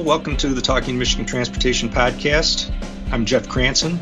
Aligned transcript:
Welcome 0.00 0.38
to 0.38 0.48
the 0.48 0.62
Talking 0.62 0.98
Michigan 0.98 1.26
Transportation 1.26 1.90
Podcast. 1.90 2.72
I'm 3.12 3.26
Jeff 3.26 3.46
Cranson. 3.46 3.98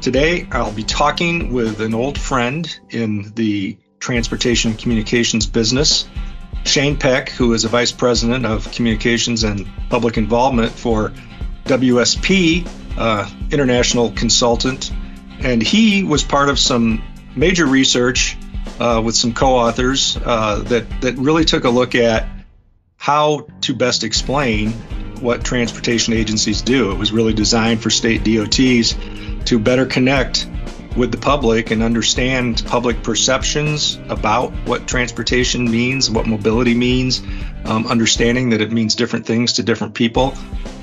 Today, 0.00 0.48
I'll 0.52 0.72
be 0.72 0.82
talking 0.82 1.52
with 1.52 1.82
an 1.82 1.92
old 1.94 2.18
friend 2.18 2.66
in 2.88 3.30
the 3.34 3.76
transportation 4.00 4.72
communications 4.72 5.46
business, 5.46 6.08
Shane 6.64 6.96
Peck, 6.96 7.28
who 7.28 7.52
is 7.52 7.64
a 7.64 7.68
vice 7.68 7.92
president 7.92 8.46
of 8.46 8.72
communications 8.72 9.44
and 9.44 9.68
public 9.90 10.16
involvement 10.16 10.72
for 10.72 11.12
WSP, 11.64 12.66
uh, 12.96 13.30
international 13.52 14.12
consultant. 14.12 14.90
And 15.40 15.62
he 15.62 16.04
was 16.04 16.24
part 16.24 16.48
of 16.48 16.58
some 16.58 17.02
major 17.36 17.66
research 17.66 18.38
uh, 18.80 19.00
with 19.04 19.14
some 19.14 19.32
co-authors 19.32 20.16
uh, 20.24 20.62
that 20.66 21.00
that 21.00 21.16
really 21.16 21.44
took 21.44 21.64
a 21.64 21.70
look 21.70 21.94
at 21.94 22.28
how 22.96 23.46
to 23.60 23.74
best 23.74 24.04
explain 24.04 24.72
what 25.20 25.44
transportation 25.44 26.12
agencies 26.12 26.62
do. 26.62 26.90
It 26.92 26.98
was 26.98 27.12
really 27.12 27.32
designed 27.32 27.82
for 27.82 27.90
state 27.90 28.24
DOTs 28.24 28.94
to 29.46 29.58
better 29.58 29.86
connect 29.86 30.48
with 30.96 31.12
the 31.12 31.18
public 31.18 31.70
and 31.70 31.82
understand 31.82 32.62
public 32.66 33.02
perceptions 33.02 33.98
about 34.08 34.52
what 34.66 34.86
transportation 34.88 35.70
means, 35.70 36.10
what 36.10 36.26
mobility 36.26 36.74
means, 36.74 37.22
um, 37.66 37.86
understanding 37.86 38.50
that 38.50 38.60
it 38.60 38.72
means 38.72 38.94
different 38.94 39.26
things 39.26 39.54
to 39.54 39.62
different 39.62 39.94
people. 39.94 40.34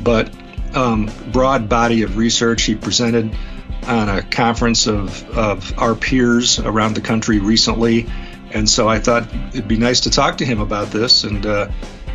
But 0.04 0.32
um, 0.76 1.12
broad 1.32 1.68
body 1.68 2.04
of 2.04 2.18
research 2.18 2.64
he 2.64 2.76
presented 2.76 3.36
on 3.84 4.10
a 4.10 4.22
conference 4.22 4.88
of, 4.88 5.30
of 5.30 5.78
our 5.78 5.96
peers 5.96 6.60
around 6.60 6.96
the 6.96 7.02
country 7.02 7.40
recently. 7.40 8.07
And 8.52 8.70
so 8.70 8.88
I 8.88 8.99
thought 8.99 9.34
it'd 9.49 9.68
be 9.68 9.77
nice 9.77 10.02
to 10.02 10.10
talk 10.10 10.38
to 10.38 10.46
him 10.46 10.60
about 10.60 10.91
this 10.91 11.24
and 11.24 11.46
uh, 11.46 11.70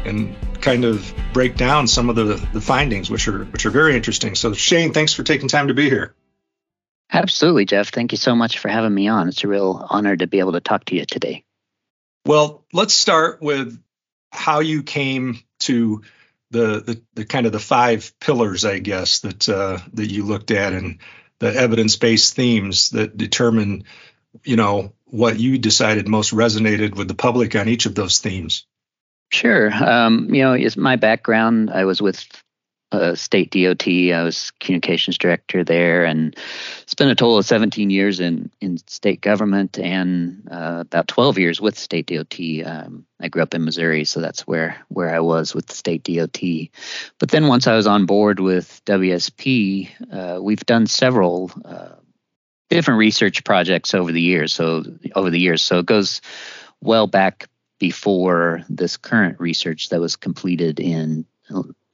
and 0.05 0.37
kind 0.61 0.85
of 0.85 1.13
break 1.33 1.57
down 1.57 1.87
some 1.89 2.09
of 2.09 2.17
the, 2.17 2.25
the 2.53 2.61
findings, 2.61 3.11
which 3.11 3.27
are 3.29 3.45
which 3.47 3.67
are 3.67 3.71
very 3.71 3.97
interesting. 3.97 4.35
So 4.35 4.53
Shane, 4.53 4.93
thanks 4.93 5.13
for 5.13 5.23
taking 5.23 5.49
time 5.49 5.69
to 5.69 5.75
be 5.75 5.89
here. 5.89 6.15
Absolutely, 7.13 7.65
Jeff. 7.65 7.89
Thank 7.89 8.13
you 8.13 8.19
so 8.19 8.35
much 8.35 8.59
for 8.59 8.69
having 8.69 8.95
me 8.95 9.09
on. 9.09 9.29
It's 9.29 9.43
a 9.43 9.49
real 9.49 9.87
honor 9.91 10.17
to 10.17 10.27
be 10.27 10.41
able 10.41 10.53
to 10.53 10.61
talk 10.61 10.85
to 10.87 10.95
you 10.95 11.07
today. 11.07 11.45
Well, 12.27 12.65
let's 12.73 12.95
start 12.95 13.41
with 13.41 13.81
how 14.31 14.61
you 14.61 14.83
came 14.83 15.41
to 15.61 16.03
the 16.51 16.81
the, 16.81 17.03
the 17.15 17.25
kind 17.25 17.47
of 17.47 17.53
the 17.53 17.59
five 17.59 18.13
pillars, 18.21 18.65
I 18.65 18.79
guess, 18.79 19.21
that 19.21 19.49
uh, 19.49 19.79
that 19.95 20.07
you 20.07 20.25
looked 20.25 20.51
at 20.51 20.73
and 20.73 20.99
the 21.41 21.55
evidence-based 21.55 22.35
themes 22.35 22.91
that 22.91 23.17
determine, 23.17 23.85
you 24.45 24.57
know, 24.57 24.93
what 25.07 25.39
you 25.39 25.59
decided 25.59 26.09
most 26.09 26.35
resonated 26.35 26.97
with 26.97 27.09
the 27.09 27.15
public 27.15 27.57
on 27.57 27.69
each 27.69 27.87
of 27.87 27.95
those 27.95 28.19
themes. 28.19 28.67
Sure. 29.31 29.73
Um, 29.73 30.35
you 30.35 30.43
know, 30.43 30.55
is 30.55 30.77
my 30.77 30.97
background. 30.97 31.71
I 31.71 31.85
was 31.85 32.01
with 32.01 32.27
uh, 32.93 33.15
state 33.15 33.51
DOT. 33.51 33.87
I 33.87 34.23
was 34.23 34.51
communications 34.61 35.19
director 35.19 35.63
there, 35.63 36.05
and 36.05 36.37
spent 36.87 37.11
a 37.11 37.15
total 37.15 37.39
of 37.39 37.45
17 37.45 37.91
years 37.91 38.21
in 38.21 38.51
in 38.61 38.79
state 38.87 39.21
government 39.21 39.79
and 39.79 40.49
uh, 40.51 40.79
about 40.81 41.09
12 41.09 41.39
years 41.39 41.61
with 41.61 41.79
state 41.79 42.07
DOT. 42.07 42.39
Um, 42.65 43.05
I 43.21 43.29
grew 43.29 43.43
up 43.43 43.55
in 43.55 43.65
Missouri, 43.65 44.05
so 44.05 44.21
that's 44.21 44.47
where 44.47 44.77
where 44.89 45.15
I 45.15 45.21
was 45.21 45.55
with 45.55 45.67
the 45.67 45.75
state 45.75 46.05
DOT. 46.05 46.41
But 47.19 47.31
then 47.31 47.49
once 47.49 47.67
I 47.67 47.77
was 47.77 47.87
on 47.87 48.07
board 48.07 48.41
with 48.41 48.81
WSP, 48.87 49.91
uh, 50.13 50.43
we've 50.43 50.65
done 50.65 50.87
several 50.87 51.53
uh, 51.65 51.97
different 52.71 52.99
research 52.99 53.45
projects 53.45 53.95
over 53.95 54.13
the 54.13 54.23
years. 54.23 54.53
So 54.53 54.85
over 55.15 55.31
the 55.31 55.41
years, 55.41 55.63
so 55.63 55.81
it 55.81 55.87
goes 55.87 56.21
well 56.81 57.07
back 57.07 57.49
before 57.79 58.63
this 58.69 58.97
current 58.97 59.39
research 59.39 59.91
that 59.91 60.01
was 60.01 60.17
completed 60.17 60.81
in 60.81 61.25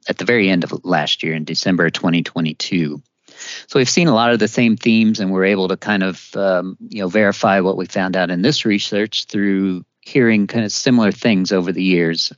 at 0.07 0.17
the 0.17 0.25
very 0.25 0.49
end 0.49 0.63
of 0.63 0.85
last 0.85 1.23
year 1.23 1.33
in 1.33 1.43
December 1.43 1.89
2022. 1.89 3.01
So 3.67 3.79
we've 3.79 3.89
seen 3.89 4.07
a 4.07 4.13
lot 4.13 4.31
of 4.31 4.39
the 4.39 4.47
same 4.47 4.77
themes, 4.77 5.19
and 5.19 5.31
we're 5.31 5.45
able 5.45 5.67
to 5.67 5.77
kind 5.77 6.03
of 6.03 6.35
um, 6.35 6.77
you 6.89 7.01
know 7.01 7.07
verify 7.07 7.59
what 7.59 7.77
we 7.77 7.85
found 7.85 8.15
out 8.15 8.29
in 8.29 8.41
this 8.41 8.65
research 8.65 9.25
through 9.25 9.85
hearing 10.01 10.47
kind 10.47 10.63
of 10.63 10.71
similar 10.71 11.11
things 11.11 11.51
over 11.51 11.71
the 11.71 11.83
years. 11.83 12.31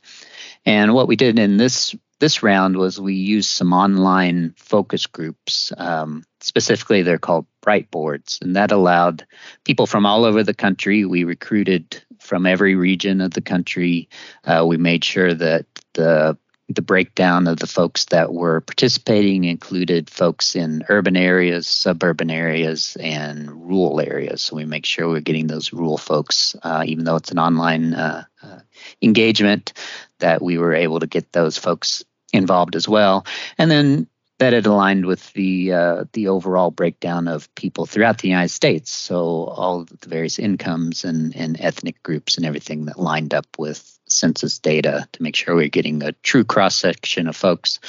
And 0.65 0.93
what 0.93 1.07
we 1.07 1.15
did 1.15 1.37
in 1.37 1.57
this 1.57 1.95
this 2.19 2.41
round 2.41 2.77
was 2.77 2.99
we 2.99 3.13
used 3.13 3.49
some 3.49 3.73
online 3.73 4.53
focus 4.57 5.05
groups. 5.05 5.71
Um, 5.77 6.23
specifically, 6.41 7.03
they're 7.03 7.19
called 7.19 7.45
Bright 7.61 7.91
Boards, 7.91 8.39
and 8.41 8.55
that 8.55 8.71
allowed 8.71 9.25
people 9.65 9.85
from 9.85 10.05
all 10.05 10.25
over 10.25 10.43
the 10.43 10.53
country. 10.53 11.05
We 11.05 11.23
recruited 11.25 12.01
from 12.19 12.47
every 12.47 12.75
region 12.75 13.21
of 13.21 13.31
the 13.31 13.41
country. 13.41 14.09
Uh, 14.43 14.65
we 14.67 14.77
made 14.77 15.03
sure 15.03 15.33
that 15.33 15.65
the 15.93 16.37
the 16.69 16.81
breakdown 16.81 17.47
of 17.47 17.59
the 17.59 17.67
folks 17.67 18.05
that 18.05 18.33
were 18.33 18.61
participating 18.61 19.45
included 19.45 20.09
folks 20.09 20.55
in 20.55 20.83
urban 20.89 21.15
areas, 21.15 21.67
suburban 21.67 22.29
areas, 22.29 22.97
and 22.99 23.49
rural 23.67 24.01
areas. 24.01 24.41
So 24.41 24.57
we 24.57 24.65
make 24.65 24.85
sure 24.85 25.07
we're 25.07 25.21
getting 25.21 25.47
those 25.47 25.71
rural 25.71 25.97
folks, 25.97 26.55
uh, 26.63 26.83
even 26.85 27.05
though 27.05 27.15
it's 27.15 27.31
an 27.31 27.39
online 27.39 27.93
uh, 27.93 28.25
uh, 28.43 28.59
engagement, 29.01 29.73
that 30.19 30.41
we 30.41 30.57
were 30.57 30.73
able 30.73 30.99
to 30.99 31.07
get 31.07 31.31
those 31.31 31.57
folks 31.57 32.03
involved 32.33 32.75
as 32.75 32.87
well. 32.87 33.25
And 33.57 33.71
then 33.71 34.07
that 34.39 34.53
it 34.53 34.65
aligned 34.67 35.05
with 35.05 35.33
the 35.33 35.73
uh, 35.73 36.05
the 36.13 36.27
overall 36.27 36.71
breakdown 36.71 37.27
of 37.27 37.53
people 37.55 37.85
throughout 37.85 38.19
the 38.19 38.27
United 38.27 38.49
States. 38.49 38.91
So 38.91 39.15
all 39.45 39.85
the 39.85 40.09
various 40.09 40.37
incomes 40.37 41.03
and, 41.03 41.35
and 41.35 41.59
ethnic 41.59 42.01
groups 42.03 42.37
and 42.37 42.45
everything 42.45 42.85
that 42.85 42.99
lined 42.99 43.33
up 43.33 43.47
with 43.57 43.97
census 44.09 44.59
data 44.59 45.07
to 45.11 45.23
make 45.23 45.35
sure 45.35 45.55
we're 45.55 45.67
getting 45.67 46.01
a 46.03 46.13
true 46.23 46.43
cross 46.43 46.75
section 46.77 47.27
of 47.27 47.35
folks. 47.35 47.79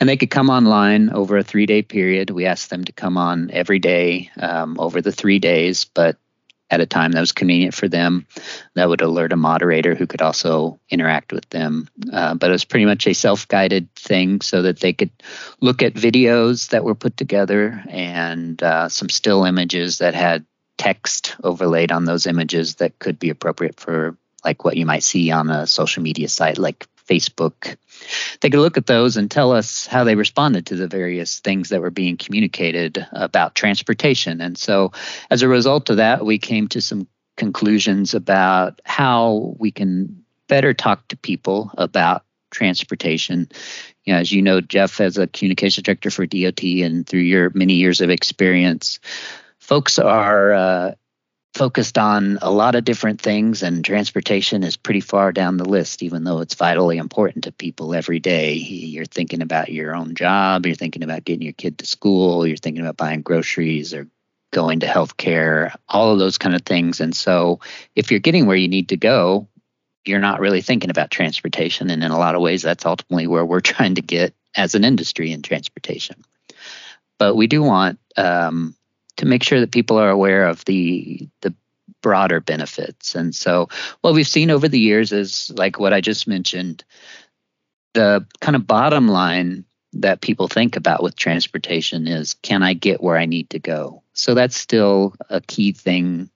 And 0.00 0.08
they 0.08 0.16
could 0.16 0.30
come 0.30 0.50
online 0.50 1.10
over 1.10 1.36
a 1.36 1.44
three 1.44 1.66
day 1.66 1.82
period. 1.82 2.30
We 2.30 2.46
asked 2.46 2.70
them 2.70 2.84
to 2.84 2.92
come 2.92 3.16
on 3.16 3.50
every 3.52 3.78
day 3.78 4.30
um, 4.38 4.78
over 4.80 5.00
the 5.00 5.12
three 5.12 5.38
days, 5.38 5.84
but 5.84 6.16
at 6.70 6.80
a 6.80 6.86
time 6.86 7.12
that 7.12 7.20
was 7.20 7.32
convenient 7.32 7.74
for 7.74 7.88
them. 7.88 8.26
That 8.74 8.88
would 8.88 9.00
alert 9.00 9.32
a 9.32 9.36
moderator 9.36 9.94
who 9.94 10.06
could 10.06 10.22
also 10.22 10.78
interact 10.90 11.32
with 11.32 11.48
them. 11.50 11.88
Uh, 12.12 12.34
but 12.34 12.50
it 12.50 12.52
was 12.52 12.64
pretty 12.64 12.84
much 12.84 13.06
a 13.06 13.14
self 13.14 13.48
guided 13.48 13.92
thing 13.94 14.40
so 14.40 14.62
that 14.62 14.80
they 14.80 14.92
could 14.92 15.10
look 15.60 15.82
at 15.82 15.94
videos 15.94 16.70
that 16.70 16.84
were 16.84 16.94
put 16.94 17.16
together 17.16 17.82
and 17.88 18.62
uh, 18.62 18.88
some 18.88 19.08
still 19.08 19.44
images 19.44 19.98
that 19.98 20.14
had 20.14 20.44
text 20.76 21.36
overlaid 21.42 21.90
on 21.90 22.04
those 22.04 22.26
images 22.26 22.76
that 22.76 22.98
could 22.98 23.18
be 23.18 23.30
appropriate 23.30 23.78
for 23.80 24.16
like 24.44 24.64
what 24.64 24.76
you 24.76 24.86
might 24.86 25.02
see 25.02 25.30
on 25.30 25.50
a 25.50 25.66
social 25.66 26.02
media 26.02 26.28
site 26.28 26.56
like 26.56 26.86
Facebook. 27.08 27.76
They 28.40 28.50
could 28.50 28.60
look 28.60 28.76
at 28.76 28.86
those 28.86 29.16
and 29.16 29.30
tell 29.30 29.52
us 29.52 29.86
how 29.86 30.04
they 30.04 30.14
responded 30.14 30.66
to 30.66 30.76
the 30.76 30.86
various 30.86 31.40
things 31.40 31.70
that 31.70 31.80
were 31.80 31.90
being 31.90 32.16
communicated 32.16 33.06
about 33.12 33.54
transportation. 33.54 34.40
And 34.40 34.56
so, 34.56 34.92
as 35.30 35.42
a 35.42 35.48
result 35.48 35.90
of 35.90 35.96
that, 35.96 36.24
we 36.24 36.38
came 36.38 36.68
to 36.68 36.80
some 36.80 37.08
conclusions 37.36 38.14
about 38.14 38.80
how 38.84 39.54
we 39.58 39.70
can 39.70 40.24
better 40.48 40.74
talk 40.74 41.06
to 41.08 41.16
people 41.16 41.70
about 41.78 42.24
transportation. 42.50 43.48
You 44.04 44.14
know, 44.14 44.20
as 44.20 44.32
you 44.32 44.42
know, 44.42 44.60
Jeff, 44.60 45.00
as 45.00 45.18
a 45.18 45.26
communication 45.26 45.82
director 45.82 46.10
for 46.10 46.26
DOT, 46.26 46.62
and 46.62 47.06
through 47.06 47.20
your 47.20 47.50
many 47.54 47.74
years 47.74 48.00
of 48.00 48.10
experience, 48.10 48.98
folks 49.58 49.98
are 49.98 50.52
uh, 50.52 50.94
focused 51.58 51.98
on 51.98 52.38
a 52.40 52.52
lot 52.52 52.76
of 52.76 52.84
different 52.84 53.20
things, 53.20 53.64
and 53.64 53.84
transportation 53.84 54.62
is 54.62 54.76
pretty 54.76 55.00
far 55.00 55.32
down 55.32 55.56
the 55.56 55.68
list, 55.68 56.04
even 56.04 56.22
though 56.22 56.38
it's 56.38 56.54
vitally 56.54 56.98
important 56.98 57.44
to 57.44 57.52
people 57.52 57.96
every 57.96 58.20
day. 58.20 58.52
You're 58.54 59.04
thinking 59.04 59.42
about 59.42 59.68
your 59.68 59.92
own 59.94 60.14
job, 60.14 60.66
you're 60.66 60.76
thinking 60.76 61.02
about 61.02 61.24
getting 61.24 61.42
your 61.42 61.52
kid 61.52 61.78
to 61.78 61.86
school, 61.86 62.46
you're 62.46 62.56
thinking 62.56 62.82
about 62.82 62.96
buying 62.96 63.22
groceries 63.22 63.92
or 63.92 64.06
going 64.52 64.80
to 64.80 64.86
healthcare, 64.86 65.74
all 65.88 66.12
of 66.12 66.20
those 66.20 66.38
kind 66.38 66.54
of 66.54 66.62
things. 66.62 67.00
And 67.00 67.14
so, 67.14 67.58
if 67.96 68.12
you're 68.12 68.20
getting 68.20 68.46
where 68.46 68.56
you 68.56 68.68
need 68.68 68.90
to 68.90 68.96
go, 68.96 69.48
you're 70.04 70.20
not 70.20 70.38
really 70.38 70.62
thinking 70.62 70.90
about 70.90 71.10
transportation. 71.10 71.90
And 71.90 72.04
in 72.04 72.12
a 72.12 72.18
lot 72.18 72.36
of 72.36 72.40
ways, 72.40 72.62
that's 72.62 72.86
ultimately 72.86 73.26
where 73.26 73.44
we're 73.44 73.60
trying 73.74 73.96
to 73.96 74.02
get 74.02 74.32
as 74.54 74.76
an 74.76 74.84
industry 74.84 75.32
in 75.32 75.42
transportation. 75.42 76.22
But 77.18 77.34
we 77.34 77.48
do 77.48 77.64
want 77.64 77.98
um, 78.16 78.76
to 79.18 79.26
make 79.26 79.42
sure 79.42 79.60
that 79.60 79.72
people 79.72 79.98
are 79.98 80.10
aware 80.10 80.46
of 80.46 80.64
the 80.64 81.28
the 81.42 81.54
broader 82.02 82.40
benefits. 82.40 83.14
And 83.14 83.34
so 83.34 83.68
what 84.00 84.14
we've 84.14 84.28
seen 84.28 84.50
over 84.50 84.68
the 84.68 84.78
years 84.78 85.12
is 85.12 85.50
like 85.56 85.78
what 85.78 85.92
I 85.92 86.00
just 86.00 86.28
mentioned, 86.28 86.84
the 87.94 88.24
kind 88.40 88.56
of 88.56 88.66
bottom 88.66 89.08
line 89.08 89.64
that 89.94 90.20
people 90.20 90.48
think 90.48 90.76
about 90.76 91.02
with 91.02 91.16
transportation 91.16 92.06
is 92.06 92.34
can 92.34 92.62
I 92.62 92.74
get 92.74 93.02
where 93.02 93.16
I 93.16 93.26
need 93.26 93.50
to 93.50 93.58
go? 93.58 94.02
So 94.12 94.34
that's 94.34 94.56
still 94.56 95.14
a 95.28 95.40
key 95.40 95.72
thing 95.72 96.30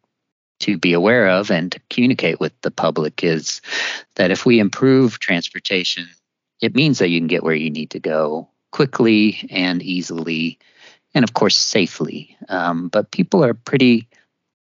to 0.60 0.78
be 0.78 0.92
aware 0.92 1.28
of 1.28 1.50
and 1.50 1.72
to 1.72 1.80
communicate 1.90 2.40
with 2.40 2.52
the 2.62 2.70
public 2.70 3.22
is 3.24 3.60
that 4.14 4.30
if 4.30 4.46
we 4.46 4.60
improve 4.60 5.18
transportation, 5.18 6.08
it 6.60 6.74
means 6.74 6.98
that 6.98 7.08
you 7.08 7.20
can 7.20 7.26
get 7.26 7.42
where 7.42 7.54
you 7.54 7.70
need 7.70 7.90
to 7.90 7.98
go 7.98 8.48
quickly 8.70 9.48
and 9.50 9.82
easily 9.82 10.58
and 11.14 11.24
of 11.24 11.34
course 11.34 11.56
safely. 11.56 12.36
Um, 12.48 12.88
but 12.88 13.10
people 13.10 13.44
are 13.44 13.54
pretty 13.54 14.08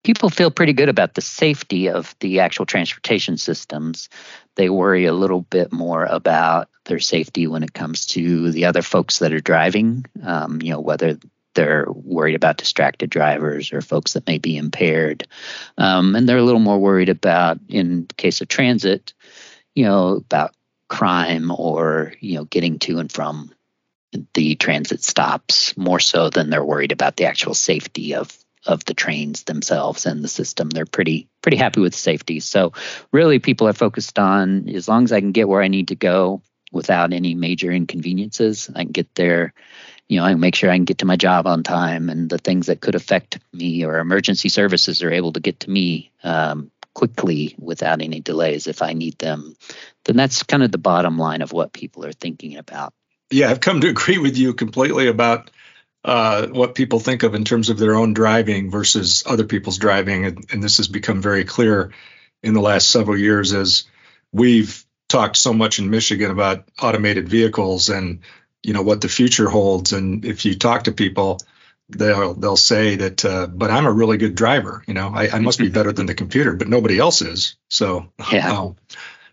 people 0.05 0.31
feel 0.31 0.51
pretty 0.51 0.73
good 0.73 0.89
about 0.89 1.15
the 1.15 1.21
safety 1.21 1.89
of 1.89 2.15
the 2.21 2.41
actual 2.41 2.65
transportation 2.65 3.37
systems. 3.37 4.09
They 4.55 4.71
worry 4.71 5.05
a 5.05 5.13
little 5.13 5.43
bit 5.43 5.73
more 5.73 6.05
about 6.05 6.69
their 6.87 7.01
safety 7.01 7.47
when 7.47 7.63
it 7.63 7.75
comes 7.75 8.07
to 8.07 8.51
the 8.51 8.65
other 8.65 8.83
folks 8.83 9.19
that 9.19 9.33
are 9.33 9.41
driving. 9.41 10.07
Um, 10.25 10.63
you 10.63 10.73
know, 10.73 10.81
whether 10.81 11.19
they're 11.55 11.87
worried 11.91 12.37
about 12.37 12.57
distracted 12.57 13.11
drivers 13.11 13.73
or 13.73 13.81
folks 13.81 14.13
that 14.13 14.27
may 14.27 14.39
be 14.39 14.57
impaired, 14.57 15.27
um, 15.77 16.15
and 16.15 16.29
they're 16.29 16.39
a 16.39 16.45
little 16.45 16.61
more 16.61 16.79
worried 16.79 17.09
about, 17.09 17.59
in 17.69 18.07
case 18.17 18.41
of 18.41 18.49
transit, 18.49 19.13
you 19.75 19.85
know, 19.85 20.17
about 20.17 20.55
crime 20.89 21.51
or 21.51 22.15
you 22.21 22.35
know 22.35 22.45
getting 22.45 22.79
to 22.79 22.99
and 22.99 23.13
from 23.13 23.51
the 24.35 24.55
transit 24.55 25.03
stops 25.03 25.77
more 25.77 26.01
so 26.01 26.31
than 26.31 26.51
they're 26.51 26.65
worried 26.65 26.93
about 26.93 27.17
the 27.17 27.27
actual 27.27 27.55
safety 27.55 28.15
of 28.15 28.37
of 28.67 28.85
the 28.85 28.95
trains 28.95 29.45
themselves 29.45 30.05
and 30.05 30.23
the 30.23 30.29
system. 30.29 30.69
They're 30.69 30.85
pretty 30.85 31.29
pretty 31.43 31.57
happy 31.57 31.81
with 31.81 31.95
safety. 31.95 32.41
So 32.41 32.73
really 33.13 33.39
people 33.39 33.69
are 33.69 33.73
focused 33.73 34.19
on 34.19 34.69
as 34.69 34.89
long 34.89 35.05
as 35.05 35.13
I 35.13 35.21
can 35.21 35.33
get 35.33 35.49
where 35.49 35.63
I 35.63 35.69
need 35.69 35.89
to 35.89 35.95
go 35.95 36.43
without 36.73 37.13
any 37.13 37.35
major 37.35 37.71
inconveniences, 37.73 38.71
I 38.75 38.83
can 38.83 38.93
get 38.93 39.15
there, 39.15 39.55
you 40.07 40.19
know, 40.19 40.25
I 40.25 40.35
make 40.35 40.55
sure 40.55 40.71
I 40.71 40.77
can 40.77 40.85
get 40.85 40.99
to 40.99 41.07
my 41.07 41.17
job 41.17 41.47
on 41.47 41.63
time 41.63 42.11
and 42.11 42.29
the 42.29 42.39
things 42.39 42.67
that 42.67 42.81
could 42.81 42.95
affect 42.95 43.39
me 43.53 43.85
or 43.85 43.99
emergency 43.99 44.49
services 44.49 45.03
are 45.03 45.13
able 45.13 45.33
to 45.33 45.41
get 45.41 45.61
to 45.61 45.71
me 45.71 46.11
um, 46.23 46.71
quickly 46.95 47.55
without 47.59 48.03
any 48.03 48.21
delays 48.21 48.67
if 48.67 48.83
I 48.83 48.93
need 48.93 49.19
them. 49.19 49.57
Then 50.05 50.17
that's 50.17 50.43
kind 50.43 50.63
of 50.63 50.73
the 50.73 50.79
bottom 50.79 51.19
line 51.19 51.43
of 51.43 51.53
what 51.53 51.73
people 51.73 52.05
are 52.05 52.13
thinking 52.13 52.57
about. 52.57 52.93
Yeah, 53.31 53.51
I've 53.51 53.61
come 53.61 53.81
to 53.81 53.89
agree 53.91 54.19
with 54.19 54.37
you 54.37 54.55
completely 54.55 55.09
about 55.09 55.51
uh, 56.05 56.47
what 56.47 56.75
people 56.75 57.01
think 57.01 57.23
of 57.23 57.35
in 57.35 57.45
terms 57.45 57.71
of 57.71 57.79
their 57.79 57.95
own 57.95 58.15
driving 58.15 58.71
versus 58.71 59.25
other 59.27 59.45
people's 59.45 59.79
driving. 59.79 60.25
And, 60.25 60.47
and, 60.53 60.63
this 60.63 60.77
has 60.77 60.87
become 60.87 61.21
very 61.21 61.45
clear 61.45 61.93
in 62.43 62.55
the 62.55 62.61
last 62.61 62.89
several 62.89 63.19
years 63.19 63.53
as 63.53 63.85
we've 64.33 64.85
talked 65.09 65.37
so 65.37 65.53
much 65.53 65.79
in 65.79 65.91
Michigan 65.91 66.31
about 66.31 66.69
automated 66.81 67.29
vehicles 67.29 67.89
and 67.89 68.21
you 68.63 68.73
know 68.73 68.83
what 68.83 69.01
the 69.01 69.09
future 69.09 69.49
holds. 69.49 69.93
And 69.93 70.25
if 70.25 70.45
you 70.45 70.55
talk 70.55 70.85
to 70.85 70.93
people, 70.93 71.39
they'll 71.89 72.35
they'll 72.35 72.57
say 72.57 72.97
that, 72.97 73.25
uh, 73.25 73.47
but 73.47 73.71
I'm 73.71 73.87
a 73.87 73.93
really 73.93 74.19
good 74.19 74.35
driver. 74.35 74.83
You 74.87 74.95
know, 74.95 75.09
I, 75.09 75.29
I, 75.31 75.39
must 75.41 75.59
be 75.59 75.69
better 75.69 75.93
than 75.93 76.07
the 76.07 76.15
computer, 76.15 76.55
but 76.55 76.69
nobody 76.69 76.99
else 76.99 77.23
is. 77.23 77.57
So 77.71 78.13
yeah. 78.33 78.53
Um, 78.53 78.77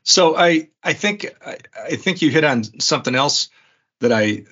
so 0.03 0.35
I 0.35 0.69
I 0.83 0.93
think 0.93 1.27
I, 1.45 1.57
I 1.83 1.95
think 1.95 2.21
you 2.21 2.29
hit 2.29 2.43
on 2.43 2.63
something 2.79 3.15
else 3.15 3.49
that 3.99 4.11
I 4.11 4.43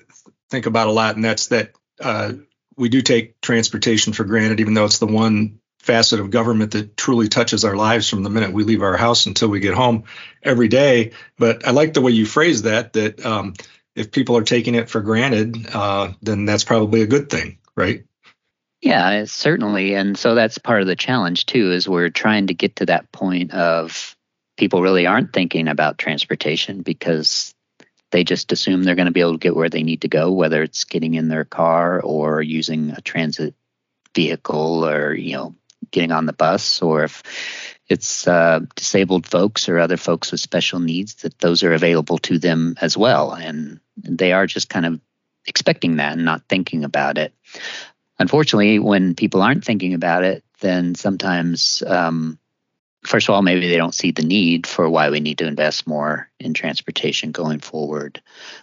think 0.50 0.66
about 0.66 0.88
a 0.88 0.92
lot, 0.92 1.16
and 1.16 1.24
that's 1.24 1.48
that 1.48 1.72
uh, 2.00 2.32
we 2.76 2.88
do 2.88 3.02
take 3.02 3.40
transportation 3.40 4.12
for 4.12 4.24
granted, 4.24 4.60
even 4.60 4.74
though 4.74 4.84
it's 4.84 4.98
the 4.98 5.06
one 5.06 5.60
facet 5.78 6.18
of 6.18 6.30
government 6.30 6.72
that 6.72 6.96
truly 6.96 7.28
touches 7.28 7.64
our 7.64 7.76
lives 7.76 8.08
from 8.08 8.22
the 8.22 8.30
minute 8.30 8.52
we 8.52 8.64
leave 8.64 8.82
our 8.82 8.96
house 8.96 9.26
until 9.26 9.48
we 9.48 9.60
get 9.60 9.74
home 9.74 10.04
every 10.42 10.68
day. 10.68 11.12
But 11.36 11.66
I 11.66 11.72
like 11.72 11.92
the 11.92 12.00
way 12.00 12.12
you 12.12 12.24
phrase 12.24 12.62
that, 12.62 12.94
that 12.94 13.24
um, 13.24 13.54
if 13.94 14.10
people 14.10 14.36
are 14.36 14.44
taking 14.44 14.74
it 14.74 14.88
for 14.88 15.02
granted, 15.02 15.66
uh, 15.72 16.12
then 16.22 16.46
that's 16.46 16.64
probably 16.64 17.02
a 17.02 17.06
good 17.06 17.28
thing, 17.28 17.58
right? 17.76 18.04
Yeah, 18.80 19.24
certainly. 19.26 19.94
And 19.94 20.16
so 20.16 20.34
that's 20.34 20.58
part 20.58 20.82
of 20.82 20.86
the 20.86 20.96
challenge, 20.96 21.46
too, 21.46 21.72
is 21.72 21.88
we're 21.88 22.10
trying 22.10 22.48
to 22.48 22.54
get 22.54 22.76
to 22.76 22.86
that 22.86 23.10
point 23.12 23.52
of 23.52 24.16
people 24.56 24.82
really 24.82 25.06
aren't 25.06 25.32
thinking 25.32 25.68
about 25.68 25.98
transportation 25.98 26.82
because 26.82 27.53
they 28.14 28.22
just 28.22 28.52
assume 28.52 28.84
they're 28.84 28.94
going 28.94 29.06
to 29.06 29.12
be 29.12 29.18
able 29.18 29.32
to 29.32 29.38
get 29.38 29.56
where 29.56 29.68
they 29.68 29.82
need 29.82 30.02
to 30.02 30.08
go, 30.08 30.30
whether 30.30 30.62
it's 30.62 30.84
getting 30.84 31.14
in 31.14 31.26
their 31.26 31.44
car 31.44 32.00
or 32.00 32.40
using 32.40 32.90
a 32.90 33.00
transit 33.00 33.56
vehicle 34.14 34.86
or, 34.86 35.12
you 35.12 35.32
know, 35.32 35.56
getting 35.90 36.12
on 36.12 36.24
the 36.24 36.32
bus 36.32 36.80
or 36.80 37.02
if 37.02 37.24
it's 37.88 38.28
uh, 38.28 38.60
disabled 38.76 39.26
folks 39.26 39.68
or 39.68 39.80
other 39.80 39.96
folks 39.96 40.30
with 40.30 40.40
special 40.40 40.78
needs 40.78 41.16
that 41.16 41.36
those 41.40 41.64
are 41.64 41.72
available 41.72 42.18
to 42.18 42.38
them 42.38 42.76
as 42.80 42.96
well. 42.96 43.32
And 43.32 43.80
they 43.96 44.32
are 44.32 44.46
just 44.46 44.68
kind 44.68 44.86
of 44.86 45.00
expecting 45.44 45.96
that 45.96 46.12
and 46.12 46.24
not 46.24 46.48
thinking 46.48 46.84
about 46.84 47.18
it. 47.18 47.34
Unfortunately 48.20 48.78
when 48.78 49.16
people 49.16 49.42
aren't 49.42 49.64
thinking 49.64 49.92
about 49.92 50.22
it 50.22 50.44
then 50.60 50.94
sometimes 50.94 51.82
um, 51.84 52.38
first 53.06 53.28
of 53.28 53.34
all, 53.34 53.42
maybe 53.42 53.68
they 53.68 53.76
don't 53.76 53.94
see 53.94 54.10
the 54.10 54.22
need 54.22 54.66
for 54.66 54.88
why 54.88 55.10
we 55.10 55.20
need 55.20 55.38
to 55.38 55.46
invest 55.46 55.86
more 55.86 56.30
in 56.40 56.54
transportation 56.54 57.32
going 57.32 57.60
forward. 57.60 58.20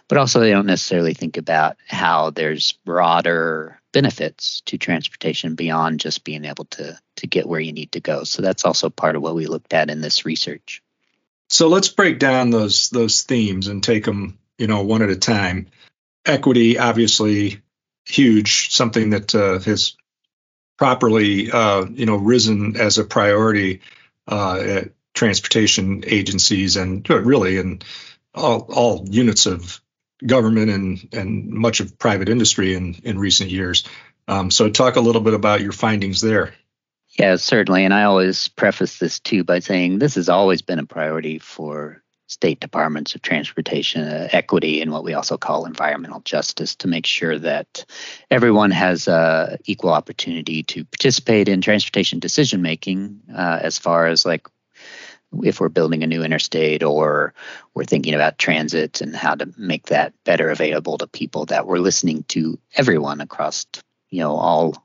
But 0.08 0.18
also, 0.18 0.40
they 0.40 0.50
don't 0.50 0.66
necessarily 0.66 1.14
think 1.14 1.36
about 1.36 1.76
how 1.86 2.30
there's 2.30 2.72
broader 2.84 3.80
benefits 3.92 4.62
to 4.66 4.78
transportation 4.78 5.54
beyond 5.54 6.00
just 6.00 6.24
being 6.24 6.44
able 6.44 6.64
to, 6.64 6.98
to 7.16 7.26
get 7.26 7.48
where 7.48 7.60
you 7.60 7.72
need 7.72 7.92
to 7.92 8.00
go. 8.00 8.24
So 8.24 8.42
that's 8.42 8.64
also 8.64 8.90
part 8.90 9.16
of 9.16 9.22
what 9.22 9.34
we 9.34 9.46
looked 9.46 9.72
at 9.72 9.90
in 9.90 10.00
this 10.00 10.24
research. 10.24 10.82
So 11.48 11.68
let's 11.68 11.88
break 11.88 12.18
down 12.18 12.50
those 12.50 12.88
those 12.90 13.22
themes 13.22 13.68
and 13.68 13.82
take 13.82 14.04
them, 14.04 14.38
you 14.56 14.66
know, 14.66 14.82
one 14.82 15.02
at 15.02 15.10
a 15.10 15.16
time. 15.16 15.68
Equity, 16.24 16.78
obviously, 16.78 17.60
huge, 18.06 18.72
something 18.72 19.10
that 19.10 19.34
uh, 19.34 19.58
has 19.58 19.96
properly, 20.78 21.50
uh, 21.50 21.84
you 21.84 22.06
know, 22.06 22.16
risen 22.16 22.76
as 22.76 22.96
a 22.96 23.04
priority 23.04 23.82
uh, 24.28 24.58
at 24.60 24.92
transportation 25.14 26.04
agencies 26.06 26.76
and 26.76 27.08
really 27.08 27.58
in 27.58 27.82
all, 28.34 28.60
all 28.72 29.06
units 29.08 29.46
of 29.46 29.80
government 30.26 30.70
and, 30.70 31.08
and 31.12 31.50
much 31.50 31.80
of 31.80 31.98
private 31.98 32.28
industry 32.28 32.74
in, 32.74 32.94
in 33.04 33.18
recent 33.18 33.50
years. 33.50 33.84
Um, 34.28 34.50
so, 34.50 34.70
talk 34.70 34.96
a 34.96 35.00
little 35.00 35.20
bit 35.20 35.34
about 35.34 35.60
your 35.60 35.72
findings 35.72 36.20
there. 36.20 36.54
Yeah, 37.18 37.36
certainly. 37.36 37.84
And 37.84 37.92
I 37.92 38.04
always 38.04 38.48
preface 38.48 38.98
this 38.98 39.20
too 39.20 39.44
by 39.44 39.58
saying 39.58 39.98
this 39.98 40.14
has 40.14 40.28
always 40.28 40.62
been 40.62 40.78
a 40.78 40.86
priority 40.86 41.38
for 41.38 42.02
state 42.26 42.60
departments 42.60 43.14
of 43.14 43.22
transportation, 43.22 44.02
uh, 44.02 44.28
equity, 44.32 44.80
and 44.80 44.90
what 44.90 45.04
we 45.04 45.14
also 45.14 45.36
call 45.36 45.66
environmental 45.66 46.20
justice 46.20 46.74
to 46.76 46.88
make 46.88 47.06
sure 47.06 47.38
that 47.38 47.84
everyone 48.30 48.70
has 48.70 49.08
uh, 49.08 49.56
equal 49.64 49.90
opportunity 49.90 50.62
to 50.62 50.84
participate 50.84 51.48
in 51.48 51.60
transportation 51.60 52.18
decision 52.18 52.62
making 52.62 53.20
uh, 53.34 53.58
as 53.62 53.78
far 53.78 54.06
as 54.06 54.24
like 54.24 54.46
if 55.42 55.60
we're 55.60 55.68
building 55.68 56.02
a 56.02 56.06
new 56.06 56.22
interstate 56.22 56.82
or 56.82 57.32
we're 57.74 57.84
thinking 57.84 58.14
about 58.14 58.38
transit 58.38 59.00
and 59.00 59.16
how 59.16 59.34
to 59.34 59.52
make 59.56 59.86
that 59.86 60.12
better 60.24 60.50
available 60.50 60.98
to 60.98 61.06
people 61.06 61.46
that 61.46 61.66
we're 61.66 61.78
listening 61.78 62.22
to 62.24 62.58
everyone 62.76 63.20
across 63.20 63.66
you 64.10 64.20
know 64.20 64.36
all 64.36 64.76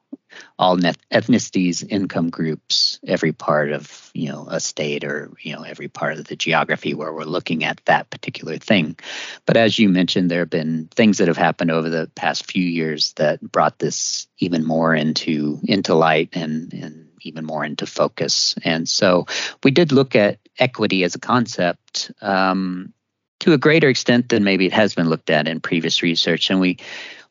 all 0.59 0.77
ethnicities, 0.77 1.85
income 1.87 2.29
groups, 2.29 2.99
every 3.05 3.31
part 3.31 3.71
of 3.71 4.09
you 4.13 4.29
know 4.29 4.47
a 4.49 4.59
state 4.59 5.03
or 5.03 5.31
you 5.41 5.55
know 5.55 5.61
every 5.61 5.87
part 5.87 6.17
of 6.17 6.25
the 6.25 6.35
geography 6.35 6.93
where 6.93 7.13
we're 7.13 7.23
looking 7.23 7.63
at 7.63 7.79
that 7.85 8.09
particular 8.09 8.57
thing. 8.57 8.97
But 9.45 9.57
as 9.57 9.77
you 9.77 9.89
mentioned, 9.89 10.31
there 10.31 10.39
have 10.39 10.49
been 10.49 10.89
things 10.95 11.19
that 11.19 11.27
have 11.27 11.37
happened 11.37 11.71
over 11.71 11.89
the 11.89 12.09
past 12.15 12.51
few 12.51 12.63
years 12.63 13.13
that 13.13 13.39
brought 13.41 13.77
this 13.77 14.27
even 14.39 14.65
more 14.65 14.95
into 14.95 15.59
into 15.63 15.93
light 15.93 16.29
and 16.33 16.73
and 16.73 17.09
even 17.21 17.45
more 17.45 17.63
into 17.63 17.85
focus. 17.85 18.55
And 18.63 18.89
so 18.89 19.27
we 19.63 19.71
did 19.71 19.91
look 19.91 20.15
at 20.15 20.39
equity 20.57 21.03
as 21.03 21.15
a 21.15 21.19
concept. 21.19 22.11
Um, 22.21 22.93
to 23.41 23.53
a 23.53 23.57
greater 23.59 23.87
extent 23.87 24.29
than 24.29 24.43
maybe 24.43 24.65
it 24.65 24.73
has 24.73 24.95
been 24.95 25.09
looked 25.09 25.29
at 25.29 25.47
in 25.47 25.59
previous 25.59 26.01
research, 26.01 26.49
and 26.49 26.59
we 26.59 26.77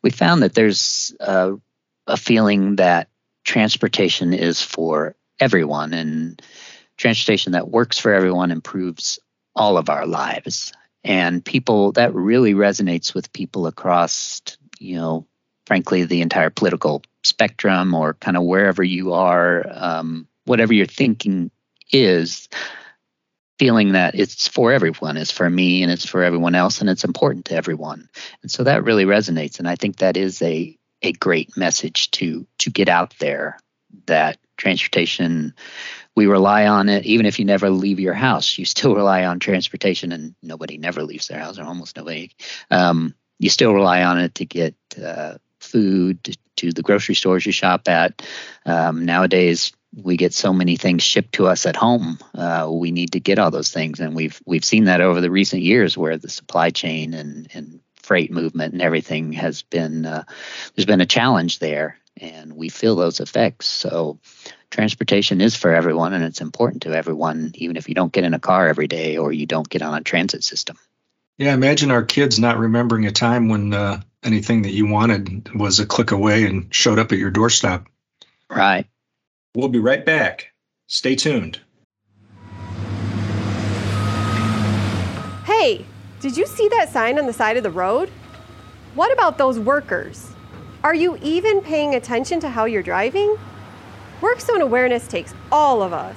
we 0.03 0.11
found 0.11 0.45
that 0.45 0.55
there's 0.55 1.13
a 2.07 2.17
feeling 2.17 2.77
that 2.77 3.09
transportation 3.47 4.35
is 4.35 4.61
for 4.61 5.15
everyone 5.41 5.95
and 5.95 6.43
transportation 6.99 7.53
that 7.53 7.69
works 7.69 7.99
for 7.99 8.13
everyone 8.13 8.51
improves 8.51 9.19
all 9.55 9.79
of 9.79 9.89
our 9.89 10.07
lives. 10.07 10.73
And 11.05 11.45
people 11.45 11.93
that 11.93 12.15
really 12.15 12.55
resonates 12.55 13.15
with 13.15 13.33
people 13.33 13.67
across 13.67 14.43
you 14.79 14.97
know 14.97 15.27
frankly 15.67 16.05
the 16.05 16.21
entire 16.21 16.51
political 16.51 17.03
spectrum 17.25 17.95
or 17.95 18.15
kind 18.15 18.37
of 18.37 18.43
wherever 18.45 18.83
you 18.83 19.15
are 19.15 19.65
um, 19.71 20.29
whatever 20.45 20.75
your 20.75 20.87
thinking 20.87 21.51
is 21.91 22.49
feeling 23.59 23.93
that 23.93 24.15
it's 24.15 24.47
for 24.49 24.73
everyone 24.73 25.17
it's 25.17 25.31
for 25.31 25.49
me 25.49 25.83
and 25.83 25.91
it's 25.91 26.07
for 26.07 26.23
everyone 26.23 26.55
else 26.55 26.81
and 26.81 26.91
it's 26.91 27.05
important 27.05 27.47
to 27.47 27.55
everyone. 27.55 28.09
And 28.43 28.51
so 28.51 28.65
that 28.65 28.85
really 28.85 29.05
resonates 29.05 29.59
and 29.59 29.69
i 29.69 29.77
think 29.77 29.97
that 29.97 30.17
is 30.17 30.43
a 30.43 30.76
a 31.03 31.13
great 31.13 31.57
message 31.57 32.11
to 32.13 32.47
to 32.59 32.71
get 32.71 32.89
out 32.89 33.15
there 33.19 33.59
that 34.07 34.39
transportation 34.57 35.55
we 36.15 36.27
rely 36.27 36.67
on 36.67 36.89
it. 36.89 37.05
Even 37.05 37.27
if 37.27 37.39
you 37.39 37.45
never 37.45 37.69
leave 37.71 38.01
your 38.01 38.15
house 38.15 38.57
you 38.59 38.65
still 38.65 38.95
rely 39.03 39.25
on 39.25 39.39
transportation 39.39 40.13
and 40.13 40.35
nobody 40.43 40.79
never 40.79 41.03
leaves 41.03 41.29
their 41.29 41.39
house 41.39 41.59
or 41.59 41.65
almost 41.65 41.97
nobody. 41.97 42.31
Um, 42.71 43.15
you 43.39 43.51
still 43.51 43.75
rely 43.75 44.03
on 44.03 44.19
it 44.19 44.35
to 44.37 44.47
get 44.47 44.75
uh, 45.03 45.35
food 45.61 46.23
to, 46.57 46.73
the 46.73 46.83
grocery 46.83 47.15
stores 47.15 47.45
you 47.45 47.53
shop 47.53 47.87
at. 47.87 48.23
Um, 48.65 49.05
nowadays 49.05 49.73
we 49.95 50.17
get 50.17 50.33
so 50.33 50.55
many 50.55 50.77
things 50.77 51.03
shipped 51.03 51.33
to 51.33 51.47
us 51.47 51.67
at 51.67 51.77
home. 51.77 52.19
Uh, 52.35 52.71
we 52.73 52.91
need 52.93 53.13
to 53.13 53.21
get 53.21 53.39
all 53.39 53.51
those 53.51 53.71
things 53.71 54.01
and 54.01 54.15
we've 54.15 54.41
we've 54.47 54.65
seen 54.65 54.85
that 54.85 55.03
over 55.03 55.21
the 55.21 55.31
recent 55.31 55.63
years 55.63 55.99
where 55.99 56.17
the 56.17 56.31
supply 56.31 56.71
chain 56.71 57.13
and 57.13 57.49
and 57.53 57.81
freight 58.07 58.31
movement 58.31 58.73
and 58.73 58.83
everything 58.83 59.33
has 59.33 59.63
been 59.63 60.07
uh, 60.07 60.25
there's 60.75 60.87
been 60.87 61.01
a 61.01 61.07
challenge 61.07 61.59
there 61.59 61.99
and 62.19 62.55
we 62.55 62.69
feel 62.69 62.97
those 62.97 63.21
effects 63.21 63.67
so 63.67 64.19
transportation 64.71 65.41
is 65.41 65.57
for 65.57 65.73
everyone 65.73 66.13
and 66.13 66.25
it's 66.25 66.41
important 66.41 66.83
to 66.83 66.95
everyone, 66.95 67.53
even 67.55 67.77
if 67.77 67.89
you 67.89 67.95
don't 67.95 68.13
get 68.13 68.25
in 68.25 68.35
a 68.35 68.39
car 68.39 68.69
every 68.69 68.87
day 68.87 69.17
or 69.17 69.33
you 69.33 69.47
don't 69.47 69.69
get 69.69 69.83
on 69.83 69.95
a 69.95 70.03
transit 70.03 70.45
system. 70.45 70.77
Yeah, 71.39 71.55
imagine 71.55 71.91
our 71.91 72.03
kids 72.03 72.39
not 72.39 72.59
remembering 72.59 73.07
a 73.07 73.13
time 73.13 73.49
when 73.49 73.75
uh, 73.75 74.01
anything 74.23 74.63
that 74.63 74.73
you 74.73 74.87
wanted 74.87 75.55
was 75.55 75.81
a 75.81 75.87
click 75.87 76.11
away 76.11 76.45
and 76.45 76.75
showed 76.75 76.99
up 76.99 77.13
at 77.13 77.19
your 77.19 77.31
doorstep. 77.31 77.87
Right. 78.49 78.87
We'll 79.55 79.69
be 79.69 79.79
right 79.79 80.05
back. 80.05 80.53
Stay 80.87 81.17
tuned. 81.17 81.61
Hey, 85.45 85.85
did 86.21 86.37
you 86.37 86.47
see 86.47 86.69
that 86.69 86.91
sign 86.91 87.19
on 87.19 87.27
the 87.27 87.33
side 87.33 87.57
of 87.57 87.63
the 87.63 87.71
road? 87.71 88.11
What 88.95 89.13
about 89.13 89.37
those 89.37 89.59
workers? 89.59 90.33
Are 90.83 90.95
you 90.95 91.19
even 91.21 91.61
paying 91.61 91.95
attention 91.95 92.41
to 92.41 92.49
how 92.49 92.65
you're 92.65 92.83
driving? 92.83 93.37
Work 94.21 94.41
zone 94.41 94.63
awareness 94.63 95.07
takes 95.07 95.35
all 95.53 95.83
of 95.83 95.93
us. 95.93 96.17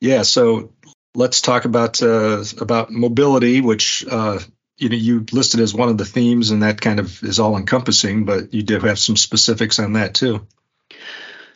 Yeah, 0.00 0.22
so 0.22 0.72
let's 1.14 1.40
talk 1.40 1.64
about 1.64 2.02
uh, 2.02 2.44
about 2.60 2.90
mobility, 2.90 3.62
which 3.62 4.04
uh, 4.10 4.38
you 4.76 4.90
know 4.90 4.96
you 4.96 5.24
listed 5.32 5.60
as 5.60 5.72
one 5.72 5.88
of 5.88 5.96
the 5.96 6.04
themes, 6.04 6.50
and 6.50 6.62
that 6.62 6.80
kind 6.80 7.00
of 7.00 7.22
is 7.22 7.40
all 7.40 7.56
encompassing. 7.56 8.26
But 8.26 8.52
you 8.52 8.62
do 8.62 8.78
have 8.80 8.98
some 8.98 9.16
specifics 9.16 9.78
on 9.78 9.94
that 9.94 10.14
too. 10.14 10.46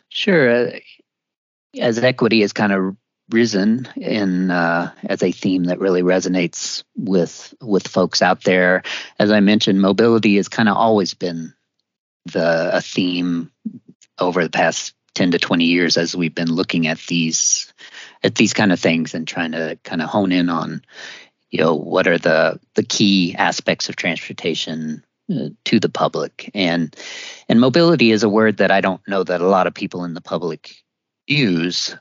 Sure. 0.09 0.67
Uh, 0.67 0.79
as 1.79 1.99
equity 1.99 2.41
is 2.41 2.51
kind 2.51 2.73
of 2.73 2.95
risen 3.33 3.87
in 3.95 4.51
uh, 4.51 4.91
as 5.03 5.23
a 5.23 5.31
theme 5.31 5.65
that 5.65 5.79
really 5.79 6.03
resonates 6.03 6.83
with 6.95 7.53
with 7.61 7.87
folks 7.87 8.21
out 8.21 8.43
there, 8.43 8.83
as 9.19 9.31
I 9.31 9.39
mentioned, 9.39 9.81
mobility 9.81 10.37
has 10.37 10.47
kind 10.47 10.69
of 10.69 10.77
always 10.77 11.13
been 11.13 11.53
the 12.25 12.71
a 12.73 12.81
theme 12.81 13.51
over 14.19 14.43
the 14.43 14.49
past 14.49 14.93
10 15.15 15.31
to 15.31 15.39
20 15.39 15.65
years 15.65 15.97
as 15.97 16.15
we've 16.15 16.35
been 16.35 16.51
looking 16.51 16.87
at 16.87 16.99
these 17.07 17.73
at 18.23 18.35
these 18.35 18.53
kind 18.53 18.71
of 18.71 18.79
things 18.79 19.13
and 19.13 19.27
trying 19.27 19.51
to 19.51 19.77
kind 19.83 20.01
of 20.01 20.09
hone 20.09 20.31
in 20.31 20.49
on 20.49 20.83
you 21.49 21.59
know 21.59 21.75
what 21.75 22.07
are 22.07 22.17
the 22.17 22.59
the 22.75 22.83
key 22.83 23.35
aspects 23.37 23.89
of 23.89 23.95
transportation 23.95 25.03
uh, 25.31 25.49
to 25.65 25.79
the 25.79 25.89
public. 25.89 26.49
And 26.53 26.95
and 27.47 27.59
mobility 27.59 28.11
is 28.11 28.23
a 28.23 28.29
word 28.29 28.57
that 28.57 28.71
I 28.71 28.81
don't 28.81 29.05
know 29.07 29.23
that 29.23 29.41
a 29.41 29.47
lot 29.47 29.67
of 29.67 29.73
people 29.73 30.03
in 30.03 30.13
the 30.13 30.21
public 30.21 30.75
use 31.27 31.95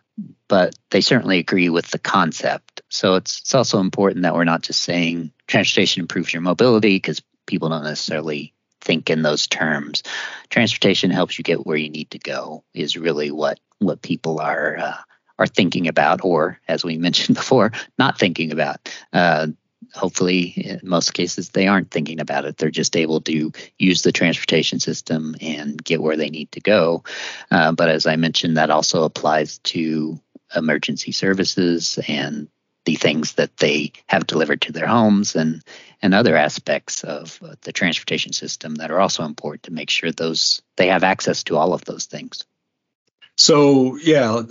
but 0.49 0.75
they 0.91 1.01
certainly 1.01 1.39
agree 1.39 1.69
with 1.69 1.91
the 1.91 1.99
concept 1.99 2.83
so 2.89 3.15
it's 3.15 3.41
it's 3.41 3.55
also 3.55 3.81
important 3.81 4.23
that 4.23 4.35
we're 4.35 4.45
not 4.45 4.63
just 4.63 4.83
saying 4.83 5.33
transportation 5.47 6.03
improves 6.03 6.33
your 6.33 6.43
mobility 6.43 6.97
because 6.97 7.23
people 7.47 7.69
don't 7.69 7.85
necessarily 7.85 8.55
think 8.81 9.11
in 9.11 9.23
those 9.23 9.47
terms. 9.47 10.03
Transportation 10.49 11.11
helps 11.11 11.39
you 11.39 11.45
get 11.45 11.67
where 11.67 11.77
you 11.77 11.91
need 11.91 12.11
to 12.11 12.19
go 12.19 12.65
is 12.75 12.97
really 12.97 13.31
what 13.31 13.61
what 13.79 14.03
people 14.03 14.41
are 14.41 14.79
uh, 14.79 14.97
are 15.39 15.47
thinking 15.47 15.89
about, 15.89 16.21
or 16.23 16.59
as 16.69 16.85
we 16.85 16.99
mentioned 17.07 17.37
before, 17.37 17.73
not 17.99 18.19
thinking 18.19 18.53
about. 18.53 18.89
Uh, 19.13 19.49
hopefully, 19.95 20.53
in 20.57 20.81
most 20.83 21.15
cases, 21.15 21.51
they 21.51 21.67
aren't 21.67 21.91
thinking 21.91 22.21
about 22.21 22.45
it. 22.45 22.57
They're 22.57 22.71
just 22.71 22.97
able 22.97 23.21
to 23.23 23.53
use 23.79 24.03
the 24.03 24.13
transportation 24.13 24.81
system 24.81 25.37
and 25.41 25.83
get 25.83 26.03
where 26.03 26.17
they 26.17 26.31
need 26.31 26.53
to 26.53 26.61
go. 26.61 27.05
Uh, 27.51 27.73
but 27.73 27.89
as 27.89 28.07
I 28.07 28.17
mentioned, 28.17 28.57
that 28.57 28.71
also 28.71 29.05
applies 29.05 29.59
to 29.59 30.21
emergency 30.55 31.13
services 31.13 31.99
and 32.09 32.49
the 32.85 32.95
things 32.95 33.35
that 33.35 33.57
they 33.59 33.93
have 34.07 34.27
delivered 34.27 34.63
to 34.63 34.73
their 34.73 34.87
homes 34.87 35.37
and 35.37 35.63
and 36.03 36.15
other 36.15 36.35
aspects 36.35 37.05
of 37.05 37.39
the 37.63 37.73
transportation 37.73 38.33
system 38.33 38.77
that 38.77 38.91
are 38.91 39.01
also 39.01 39.25
important 39.25 39.65
to 39.65 39.73
make 39.73 39.91
sure 39.91 40.11
those 40.11 40.63
they 40.77 40.89
have 40.89 41.05
access 41.05 41.45
to 41.45 41.57
all 41.57 41.75
of 41.75 41.85
those 41.85 42.07
things. 42.07 42.45
So 43.37 43.97
yeah, 43.97 44.43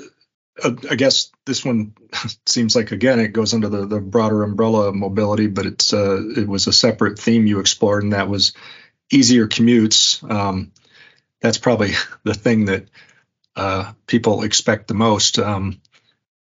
I 0.63 0.95
guess 0.95 1.31
this 1.45 1.63
one 1.63 1.93
seems 2.45 2.75
like 2.75 2.91
again 2.91 3.19
it 3.19 3.33
goes 3.33 3.53
under 3.53 3.69
the, 3.69 3.85
the 3.85 3.99
broader 3.99 4.43
umbrella 4.43 4.89
of 4.89 4.95
mobility, 4.95 5.47
but 5.47 5.65
it's 5.65 5.93
uh, 5.93 6.21
it 6.37 6.47
was 6.47 6.67
a 6.67 6.73
separate 6.73 7.19
theme 7.19 7.47
you 7.47 7.59
explored, 7.59 8.03
and 8.03 8.13
that 8.13 8.29
was 8.29 8.53
easier 9.11 9.47
commutes. 9.47 10.29
Um, 10.29 10.71
that's 11.41 11.57
probably 11.57 11.91
the 12.23 12.33
thing 12.33 12.65
that 12.65 12.87
uh, 13.55 13.91
people 14.07 14.43
expect 14.43 14.87
the 14.87 14.93
most. 14.93 15.39
Um, 15.39 15.81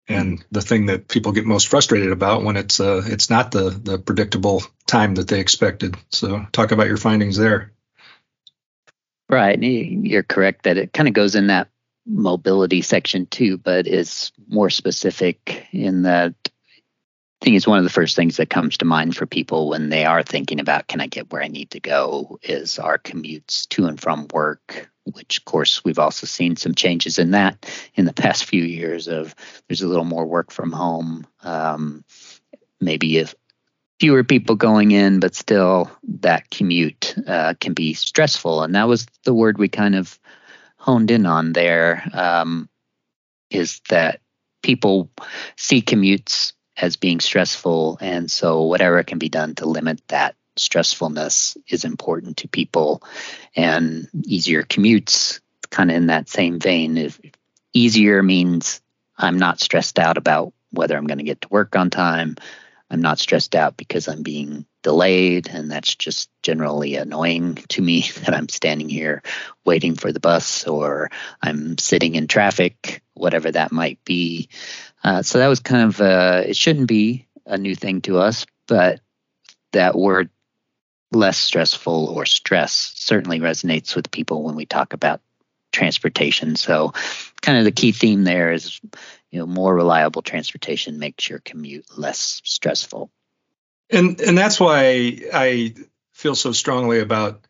and 0.07 0.43
the 0.51 0.61
thing 0.61 0.87
that 0.87 1.07
people 1.07 1.31
get 1.31 1.45
most 1.45 1.67
frustrated 1.67 2.11
about 2.11 2.43
when 2.43 2.57
it's 2.57 2.79
uh, 2.79 3.03
it's 3.05 3.29
not 3.29 3.51
the 3.51 3.69
the 3.69 3.99
predictable 3.99 4.63
time 4.87 5.15
that 5.15 5.27
they 5.27 5.39
expected. 5.39 5.95
So 6.09 6.47
talk 6.51 6.71
about 6.71 6.87
your 6.87 6.97
findings 6.97 7.37
there. 7.37 7.73
Right, 9.29 9.61
you're 9.61 10.23
correct 10.23 10.63
that 10.63 10.77
it 10.77 10.91
kind 10.91 11.07
of 11.07 11.13
goes 11.13 11.35
in 11.35 11.47
that 11.47 11.69
mobility 12.09 12.81
section 12.81 13.25
too, 13.27 13.57
but 13.57 13.87
is 13.87 14.31
more 14.47 14.69
specific 14.69 15.67
in 15.71 16.03
that 16.03 16.33
I 17.41 17.45
think 17.45 17.55
it's 17.55 17.67
one 17.67 17.77
of 17.77 17.85
the 17.85 17.89
first 17.89 18.17
things 18.17 18.35
that 18.35 18.49
comes 18.49 18.77
to 18.77 18.85
mind 18.85 19.15
for 19.15 19.25
people 19.25 19.69
when 19.69 19.87
they 19.87 20.03
are 20.03 20.23
thinking 20.23 20.59
about 20.59 20.87
can 20.87 20.99
I 20.99 21.07
get 21.07 21.31
where 21.31 21.41
I 21.41 21.47
need 21.47 21.71
to 21.71 21.79
go? 21.79 22.37
is 22.43 22.79
our 22.79 22.97
commutes 22.97 23.67
to 23.69 23.85
and 23.85 23.99
from 23.99 24.27
work 24.33 24.89
which 25.13 25.39
of 25.39 25.45
course 25.45 25.83
we've 25.83 25.99
also 25.99 26.27
seen 26.27 26.55
some 26.55 26.75
changes 26.75 27.17
in 27.17 27.31
that 27.31 27.65
in 27.95 28.05
the 28.05 28.13
past 28.21 28.45
few 28.45 28.63
years 28.63 29.07
of 29.07 29.35
there's 29.67 29.81
a 29.81 29.87
little 29.87 30.05
more 30.05 30.25
work 30.25 30.51
from 30.51 30.71
home. 30.71 31.25
Um, 31.43 32.03
maybe 32.81 33.17
if 33.17 33.35
fewer 33.99 34.23
people 34.23 34.55
going 34.55 34.91
in 34.91 35.19
but 35.19 35.35
still 35.35 35.91
that 36.03 36.49
commute 36.49 37.15
uh, 37.27 37.53
can 37.59 37.73
be 37.73 37.93
stressful. 37.93 38.63
And 38.63 38.75
that 38.75 38.87
was 38.87 39.05
the 39.25 39.33
word 39.33 39.57
we 39.57 39.67
kind 39.67 39.95
of 39.95 40.18
honed 40.89 41.11
in 41.11 41.27
on 41.27 41.53
there 41.53 42.03
um, 42.13 42.67
is 43.51 43.79
that 43.89 44.21
people 44.63 45.11
see 45.55 45.83
commutes 45.83 46.53
as 46.77 46.95
being 46.95 47.19
stressful 47.19 47.99
and 48.01 48.31
so 48.31 48.63
whatever 48.63 49.03
can 49.03 49.19
be 49.19 49.29
done 49.29 49.53
to 49.53 49.67
limit 49.67 50.01
that 50.07 50.35
stressfulness 50.57 51.55
is 51.67 51.85
important 51.85 52.37
to 52.37 52.47
people. 52.47 53.03
And 53.55 54.07
easier 54.25 54.63
commutes 54.63 55.39
kind 55.69 55.91
of 55.91 55.97
in 55.97 56.07
that 56.07 56.27
same 56.27 56.59
vein 56.59 56.97
if 56.97 57.19
easier 57.73 58.23
means 58.23 58.81
i'm 59.17 59.37
not 59.37 59.59
stressed 59.59 59.99
out 59.99 60.17
about 60.17 60.53
whether 60.71 60.97
i'm 60.97 61.05
going 61.05 61.19
to 61.19 61.23
get 61.23 61.41
to 61.41 61.47
work 61.49 61.75
on 61.75 61.91
time 61.91 62.35
i'm 62.89 63.01
not 63.01 63.19
stressed 63.19 63.55
out 63.55 63.77
because 63.77 64.07
i'm 64.07 64.23
being 64.23 64.65
delayed 64.81 65.47
and 65.49 65.69
that's 65.71 65.95
just 65.95 66.29
generally 66.41 66.95
annoying 66.95 67.55
to 67.67 67.81
me 67.81 68.01
that 68.25 68.33
i'm 68.33 68.49
standing 68.49 68.89
here 68.89 69.21
waiting 69.65 69.95
for 69.95 70.11
the 70.11 70.19
bus 70.19 70.65
or 70.67 71.09
i'm 71.41 71.77
sitting 71.77 72.15
in 72.15 72.27
traffic 72.27 73.01
whatever 73.19 73.51
that 73.51 73.71
might 73.71 74.03
be. 74.05 74.47
Uh, 75.03 75.21
so 75.21 75.39
that 75.39 75.47
was 75.47 75.59
kind 75.59 75.89
of 75.89 76.01
uh, 76.01 76.43
it 76.45 76.55
shouldn't 76.55 76.87
be 76.87 77.27
a 77.45 77.57
new 77.57 77.75
thing 77.75 78.01
to 78.01 78.17
us 78.17 78.45
but 78.67 78.99
that 79.73 79.95
word 79.95 80.29
less 81.11 81.37
stressful 81.37 82.07
or 82.07 82.25
stress 82.25 82.93
certainly 82.95 83.39
resonates 83.39 83.95
with 83.95 84.11
people 84.11 84.43
when 84.43 84.55
we 84.55 84.65
talk 84.65 84.93
about 84.93 85.21
transportation. 85.71 86.55
So, 86.55 86.93
kind 87.41 87.57
of 87.57 87.65
the 87.65 87.71
key 87.71 87.91
theme 87.91 88.23
there 88.23 88.51
is, 88.51 88.79
you 89.31 89.39
know, 89.39 89.45
more 89.45 89.73
reliable 89.73 90.21
transportation 90.21 90.99
makes 90.99 91.29
your 91.29 91.39
commute 91.39 91.85
less 91.97 92.41
stressful. 92.43 93.11
And 93.91 94.19
and 94.21 94.37
that's 94.37 94.59
why 94.59 95.19
I 95.33 95.75
feel 96.13 96.35
so 96.35 96.51
strongly 96.51 96.99
about 96.99 97.45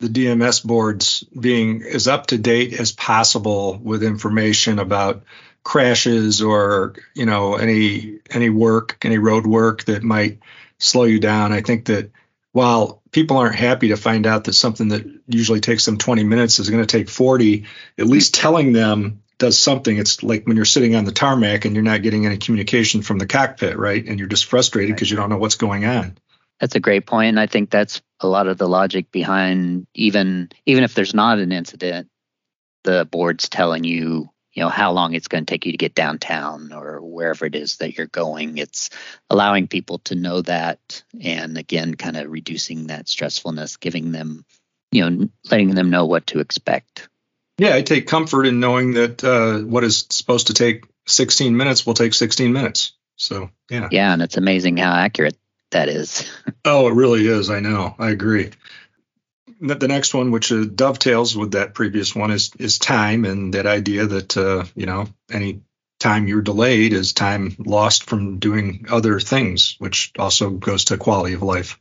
the 0.00 0.08
DMS 0.08 0.64
boards 0.64 1.24
being 1.38 1.82
as 1.82 2.08
up 2.08 2.26
to 2.28 2.38
date 2.38 2.78
as 2.78 2.92
possible 2.92 3.78
with 3.82 4.02
information 4.02 4.78
about 4.78 5.24
crashes 5.62 6.42
or 6.42 6.94
you 7.14 7.24
know 7.24 7.54
any 7.54 8.18
any 8.30 8.50
work 8.50 8.98
any 9.02 9.18
road 9.18 9.46
work 9.46 9.84
that 9.84 10.02
might 10.02 10.38
slow 10.78 11.04
you 11.04 11.20
down. 11.20 11.52
I 11.52 11.60
think 11.60 11.86
that 11.86 12.10
while 12.54 13.02
people 13.10 13.36
aren't 13.36 13.56
happy 13.56 13.88
to 13.88 13.96
find 13.96 14.28
out 14.28 14.44
that 14.44 14.52
something 14.52 14.90
that 14.90 15.04
usually 15.26 15.58
takes 15.58 15.86
them 15.86 15.98
20 15.98 16.22
minutes 16.22 16.60
is 16.60 16.70
going 16.70 16.84
to 16.84 16.86
take 16.86 17.08
40, 17.08 17.64
at 17.98 18.06
least 18.06 18.32
telling 18.32 18.72
them 18.72 19.24
does 19.38 19.58
something. 19.58 19.96
It's 19.98 20.22
like 20.22 20.46
when 20.46 20.54
you're 20.54 20.64
sitting 20.64 20.94
on 20.94 21.04
the 21.04 21.10
tarmac 21.10 21.64
and 21.64 21.74
you're 21.74 21.82
not 21.82 22.02
getting 22.02 22.26
any 22.26 22.36
communication 22.36 23.02
from 23.02 23.18
the 23.18 23.26
cockpit, 23.26 23.76
right? 23.76 24.06
And 24.06 24.20
you're 24.20 24.28
just 24.28 24.44
frustrated 24.44 24.94
because 24.94 25.08
right. 25.08 25.10
you 25.10 25.16
don't 25.16 25.30
know 25.30 25.38
what's 25.38 25.56
going 25.56 25.84
on. 25.84 26.16
That's 26.60 26.76
a 26.76 26.80
great 26.80 27.06
point. 27.06 27.30
And 27.30 27.40
I 27.40 27.48
think 27.48 27.70
that's 27.70 28.00
a 28.20 28.28
lot 28.28 28.46
of 28.46 28.56
the 28.56 28.68
logic 28.68 29.10
behind 29.10 29.88
even 29.92 30.50
even 30.64 30.84
if 30.84 30.94
there's 30.94 31.12
not 31.12 31.40
an 31.40 31.50
incident, 31.50 32.08
the 32.84 33.04
board's 33.04 33.48
telling 33.48 33.82
you 33.82 34.30
you 34.54 34.62
know 34.62 34.68
how 34.68 34.92
long 34.92 35.14
it's 35.14 35.28
going 35.28 35.44
to 35.44 35.50
take 35.50 35.66
you 35.66 35.72
to 35.72 35.78
get 35.78 35.94
downtown 35.94 36.72
or 36.72 37.00
wherever 37.00 37.44
it 37.44 37.54
is 37.54 37.76
that 37.78 37.98
you're 37.98 38.06
going. 38.06 38.58
It's 38.58 38.90
allowing 39.28 39.66
people 39.66 39.98
to 40.00 40.14
know 40.14 40.40
that 40.42 41.02
and 41.20 41.58
again 41.58 41.94
kind 41.94 42.16
of 42.16 42.30
reducing 42.30 42.86
that 42.86 43.06
stressfulness 43.06 43.78
giving 43.78 44.12
them 44.12 44.44
you 44.92 45.10
know 45.10 45.28
letting 45.50 45.74
them 45.74 45.90
know 45.90 46.06
what 46.06 46.28
to 46.28 46.38
expect. 46.38 47.08
Yeah 47.58 47.74
i 47.74 47.82
take 47.82 48.06
comfort 48.06 48.46
in 48.46 48.60
knowing 48.60 48.94
that 48.94 49.22
uh, 49.22 49.58
what 49.58 49.84
is 49.84 50.06
supposed 50.10 50.46
to 50.46 50.54
take 50.54 50.84
16 51.06 51.56
minutes 51.56 51.84
will 51.84 51.94
take 51.94 52.14
16 52.14 52.52
minutes. 52.52 52.92
So 53.16 53.50
yeah. 53.70 53.88
Yeah 53.90 54.12
and 54.12 54.22
it's 54.22 54.36
amazing 54.36 54.76
how 54.76 54.92
accurate 54.92 55.36
that 55.70 55.88
is. 55.88 56.30
Oh 56.66 56.88
it 56.88 56.94
really 56.94 57.26
is. 57.26 57.50
I 57.50 57.60
know. 57.60 57.94
I 57.98 58.08
agree 58.08 58.50
the 59.66 59.88
next 59.88 60.14
one, 60.14 60.30
which 60.30 60.52
uh, 60.52 60.64
dovetails 60.64 61.36
with 61.36 61.52
that 61.52 61.74
previous 61.74 62.14
one, 62.14 62.30
is 62.30 62.50
is 62.58 62.78
time 62.78 63.24
and 63.24 63.54
that 63.54 63.66
idea 63.66 64.06
that 64.06 64.36
uh, 64.36 64.64
you 64.74 64.86
know 64.86 65.06
any 65.30 65.62
time 65.98 66.28
you're 66.28 66.42
delayed 66.42 66.92
is 66.92 67.12
time 67.12 67.56
lost 67.58 68.04
from 68.04 68.38
doing 68.38 68.86
other 68.90 69.20
things, 69.20 69.76
which 69.78 70.12
also 70.18 70.50
goes 70.50 70.86
to 70.86 70.98
quality 70.98 71.34
of 71.34 71.42
life. 71.42 71.78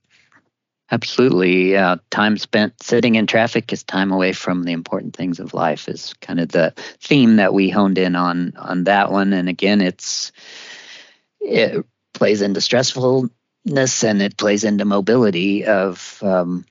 Absolutely. 0.91 1.75
Uh, 1.75 1.97
time 2.11 2.37
spent 2.37 2.81
sitting 2.81 3.15
in 3.15 3.25
traffic 3.25 3.73
is 3.73 3.83
time 3.83 4.11
away 4.11 4.31
from 4.31 4.63
the 4.63 4.73
important 4.73 5.15
things 5.15 5.39
of 5.39 5.53
life 5.53 5.89
is 5.89 6.13
kind 6.21 6.39
of 6.39 6.49
the 6.49 6.73
theme 6.99 7.37
that 7.37 7.53
we 7.53 7.69
honed 7.69 7.97
in 7.97 8.15
on 8.15 8.53
on 8.57 8.83
that 8.83 9.11
one. 9.11 9.33
And 9.33 9.49
again, 9.49 9.81
it's 9.81 10.31
it 11.39 11.83
plays 12.13 12.41
into 12.41 12.59
stressfulness 12.59 14.03
and 14.03 14.21
it 14.21 14.37
plays 14.37 14.63
into 14.63 14.85
mobility 14.85 15.65
of 15.65 16.19
um, 16.21 16.63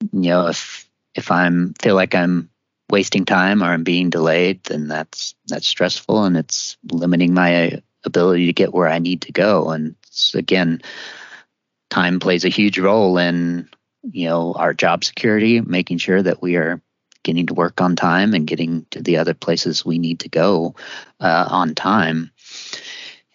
you 0.00 0.30
know 0.30 0.46
if 0.48 0.88
if 1.14 1.30
I'm 1.30 1.74
feel 1.80 1.94
like 1.94 2.14
I'm 2.14 2.50
wasting 2.90 3.24
time 3.24 3.62
or 3.62 3.66
I'm 3.66 3.84
being 3.84 4.10
delayed, 4.10 4.62
then 4.64 4.88
that's 4.88 5.34
that's 5.46 5.66
stressful 5.66 6.24
and 6.24 6.36
it's 6.36 6.76
limiting 6.90 7.34
my 7.34 7.80
ability 8.04 8.46
to 8.46 8.52
get 8.52 8.72
where 8.72 8.88
I 8.88 8.98
need 8.98 9.22
to 9.22 9.32
go. 9.32 9.70
And 9.70 9.96
again, 10.34 10.82
time 11.90 12.20
plays 12.20 12.44
a 12.44 12.50
huge 12.50 12.78
role 12.78 13.18
in 13.18 13.68
you 14.02 14.28
know 14.28 14.54
our 14.54 14.74
job 14.74 15.04
security, 15.04 15.60
making 15.60 15.98
sure 15.98 16.22
that 16.22 16.42
we 16.42 16.56
are 16.56 16.80
getting 17.22 17.46
to 17.46 17.54
work 17.54 17.80
on 17.80 17.96
time 17.96 18.34
and 18.34 18.46
getting 18.46 18.86
to 18.92 19.02
the 19.02 19.16
other 19.16 19.34
places 19.34 19.84
we 19.84 19.98
need 19.98 20.20
to 20.20 20.28
go 20.28 20.76
uh, 21.18 21.48
on 21.50 21.74
time. 21.74 22.30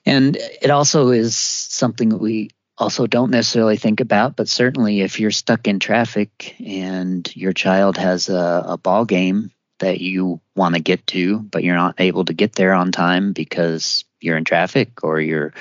And 0.06 0.38
it 0.38 0.72
also 0.72 1.10
is 1.10 1.36
something 1.36 2.10
that 2.10 2.18
we 2.18 2.52
also 2.82 3.06
don't 3.06 3.30
necessarily 3.30 3.78
think 3.78 4.00
about, 4.00 4.36
but 4.36 4.50
certainly 4.50 5.02
if 5.02 5.20
you're 5.20 5.32
stuck 5.32 5.68
in 5.68 5.80
traffic 5.80 6.56
and 6.60 7.34
your 7.36 7.54
child 7.54 7.96
has 7.98 8.28
a, 8.28 8.64
a 8.70 8.78
ball 8.78 9.06
game 9.06 9.52
that 9.80 10.02
you 10.02 10.42
want 10.56 10.74
to 10.74 10.82
get 10.82 11.06
to, 11.08 11.40
but 11.40 11.64
you're 11.64 11.76
not 11.76 11.96
able 12.00 12.26
to 12.26 12.34
get 12.34 12.54
there 12.54 12.74
on 12.74 12.92
time 12.92 13.34
because 13.34 14.04
you're 14.20 14.36
in 14.36 14.46
traffic 14.46 15.04
or 15.04 15.22
you're, 15.22 15.54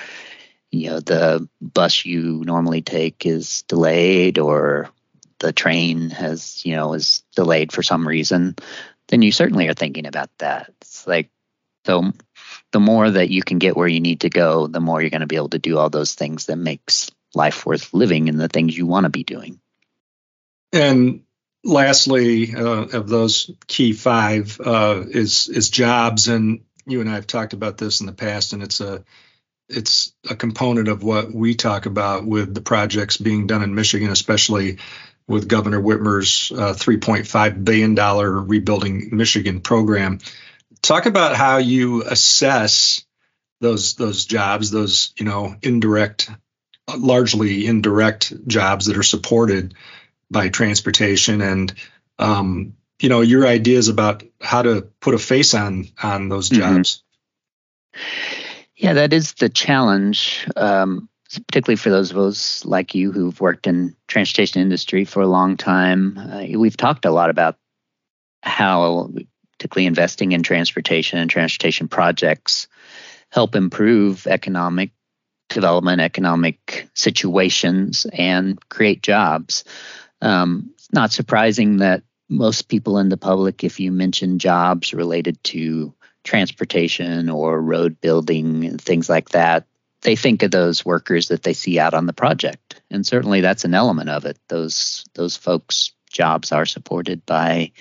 you 0.71 0.89
know, 0.89 1.01
the 1.01 1.47
bus 1.61 2.07
you 2.07 2.43
normally 2.45 2.81
take 2.81 3.27
is 3.27 3.63
delayed 3.63 4.39
or 4.39 4.89
the 5.41 5.53
train 5.53 6.09
has, 6.11 6.65
you 6.65 6.75
know, 6.75 6.95
is 6.95 7.23
delayed 7.37 7.71
for 7.71 7.83
some 7.83 8.09
reason, 8.09 8.57
then 9.09 9.21
you 9.21 9.31
certainly 9.31 9.69
are 9.69 9.75
thinking 9.75 10.07
about 10.07 10.31
that. 10.39 10.73
It's 10.81 11.07
like, 11.07 11.29
so 11.85 12.13
the 12.73 12.81
more 12.81 13.11
that 13.11 13.31
you 13.31 13.43
can 13.43 13.59
get 13.59 13.77
where 13.77 13.89
you 13.89 14.01
need 14.01 14.21
to 14.21 14.31
go, 14.31 14.67
the 14.67 14.81
more 14.81 15.01
you're 15.01 15.11
going 15.11 15.21
to 15.21 15.27
be 15.27 15.37
able 15.37 15.49
to 15.51 15.59
do 15.59 15.79
all 15.79 15.91
those 15.91 16.15
things 16.15 16.47
that 16.47 16.57
makes 16.57 17.11
life 17.35 17.67
worth 17.67 17.93
living 17.93 18.29
and 18.29 18.39
the 18.39 18.49
things 18.49 18.77
you 18.77 18.87
want 18.87 19.05
to 19.05 19.11
be 19.11 19.25
doing. 19.25 19.61
And 20.73 21.23
lastly, 21.65 22.55
uh, 22.55 22.87
of 22.93 23.09
those 23.09 23.51
key 23.67 23.93
five 23.93 24.61
uh, 24.61 25.03
is 25.09 25.49
is 25.49 25.71
jobs, 25.71 26.29
and 26.29 26.61
you 26.87 27.01
and 27.01 27.11
I 27.11 27.15
have 27.15 27.27
talked 27.27 27.53
about 27.53 27.79
this 27.79 28.01
in 28.01 28.07
the 28.07 28.13
past, 28.13 28.53
and 28.53 28.63
it's 28.63 28.81
a 28.81 29.05
it's 29.69 30.13
a 30.29 30.37
component 30.37 30.89
of 30.89 31.03
what 31.03 31.33
we 31.33 31.55
talk 31.55 31.87
about 31.87 32.27
with 32.27 32.55
the 32.55 32.61
projects 32.61 33.17
being 33.17 33.47
done 33.47 33.63
in 33.63 33.75
Michigan, 33.75 34.11
especially 34.11 34.79
with 35.29 35.47
Governor 35.47 35.81
Whitmer's 35.81 36.51
uh, 36.51 36.75
$3.5 36.75 37.65
billion 37.65 37.95
Rebuilding 37.95 39.11
Michigan 39.13 39.61
program 39.61 40.19
talk 40.83 41.07
about 41.07 41.37
how 41.37 41.59
you 41.59 42.03
assess 42.03 43.05
those 43.61 43.95
those 43.95 44.25
jobs, 44.25 44.71
those 44.71 45.13
you 45.17 45.25
know 45.25 45.55
indirect, 45.63 46.31
largely 46.97 47.67
indirect 47.67 48.33
jobs 48.47 48.87
that 48.87 48.97
are 48.97 49.03
supported 49.03 49.75
by 50.31 50.49
transportation, 50.49 51.41
and 51.41 51.75
um, 52.19 52.75
you 53.01 53.09
know 53.09 53.21
your 53.21 53.47
ideas 53.47 53.89
about 53.89 54.23
how 54.41 54.63
to 54.63 54.89
put 55.01 55.15
a 55.15 55.19
face 55.19 55.55
on 55.55 55.89
on 56.03 56.29
those 56.29 56.51
mm-hmm. 56.51 56.61
jobs. 56.61 57.03
Mm-hmm. 57.95 58.47
Yeah, 58.77 58.95
that 58.95 59.13
is 59.13 59.35
the 59.35 59.49
challenge. 59.49 60.49
Um, 60.57 61.09
particularly 61.47 61.77
for 61.77 61.91
those 61.91 62.11
of 62.11 62.19
us 62.19 62.65
like 62.65 62.95
you 62.95 63.13
who've 63.13 63.41
worked 63.41 63.67
in 63.69 63.95
transportation 64.09 64.63
industry 64.63 65.05
for 65.05 65.23
a 65.23 65.29
long 65.29 65.57
time, 65.57 66.19
uh, 66.19 66.59
we've 66.59 66.77
talked 66.77 67.05
a 67.05 67.11
lot 67.11 67.31
about 67.31 67.57
how 68.43 69.11
particularly 69.61 69.87
investing 69.87 70.33
in 70.33 70.43
transportation 70.43 71.19
and 71.19 71.29
transportation 71.29 71.87
projects, 71.87 72.67
help 73.29 73.55
improve 73.55 74.27
economic 74.27 74.91
development, 75.51 76.01
economic 76.01 76.89
situations, 76.95 78.07
and 78.11 78.59
create 78.71 79.03
jobs. 79.03 79.65
Um, 80.23 80.71
it's 80.77 80.91
not 80.95 81.13
surprising 81.13 81.79
that 81.79 82.03
most 82.31 82.69
people 82.69 82.97
in 82.97 83.11
the 83.11 83.19
public, 83.19 83.63
if 83.63 83.79
you 83.79 83.93
mention 83.93 84.39
jobs 84.39 84.95
related 84.95 85.43
to 85.45 85.93
transportation 86.25 87.29
or 87.29 87.61
road 87.61 88.01
building 88.01 88.65
and 88.65 88.81
things 88.81 89.11
like 89.11 89.31
that, 89.31 89.67
they 90.01 90.17
think 90.17 90.43
of 90.43 90.53
those 90.53 90.87
workers 90.87 91.29
that 91.29 91.43
they 91.43 91.53
see 91.53 91.79
out 91.79 91.93
on 91.93 92.07
the 92.07 92.15
project. 92.15 92.81
And 92.91 93.07
certainly 93.07 93.43
that's 93.43 93.67
an 93.67 93.75
element 93.75 94.09
of 94.09 94.25
it. 94.25 94.39
Those 94.49 95.05
those 95.13 95.37
folks' 95.37 95.93
jobs 96.11 96.51
are 96.51 96.65
supported 96.65 97.27
by 97.27 97.73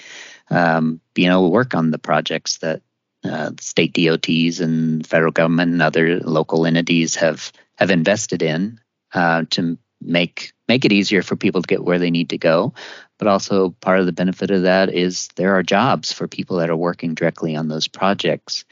um, 0.49 0.99
being 1.13 1.29
able 1.29 1.47
to 1.47 1.53
work 1.53 1.75
on 1.75 1.91
the 1.91 1.99
projects 1.99 2.57
that 2.59 2.81
uh, 3.23 3.51
state 3.59 3.93
DOTs 3.93 4.59
and 4.59 5.05
federal 5.05 5.31
government 5.31 5.71
and 5.71 5.81
other 5.81 6.19
local 6.19 6.65
entities 6.65 7.15
have 7.15 7.51
have 7.75 7.91
invested 7.91 8.41
in 8.41 8.79
uh, 9.13 9.43
to 9.49 9.77
make 10.01 10.53
make 10.67 10.85
it 10.85 10.91
easier 10.91 11.21
for 11.21 11.35
people 11.35 11.61
to 11.61 11.67
get 11.67 11.83
where 11.83 11.99
they 11.99 12.11
need 12.11 12.29
to 12.29 12.37
go. 12.37 12.73
But 13.17 13.27
also 13.27 13.71
part 13.81 13.99
of 13.99 14.05
the 14.05 14.13
benefit 14.13 14.51
of 14.51 14.61
that 14.61 14.93
is 14.93 15.27
there 15.35 15.55
are 15.55 15.63
jobs 15.63 16.13
for 16.13 16.27
people 16.27 16.57
that 16.57 16.69
are 16.69 16.77
working 16.77 17.15
directly 17.15 17.55
on 17.55 17.67
those 17.67 17.87
projects. 17.87 18.63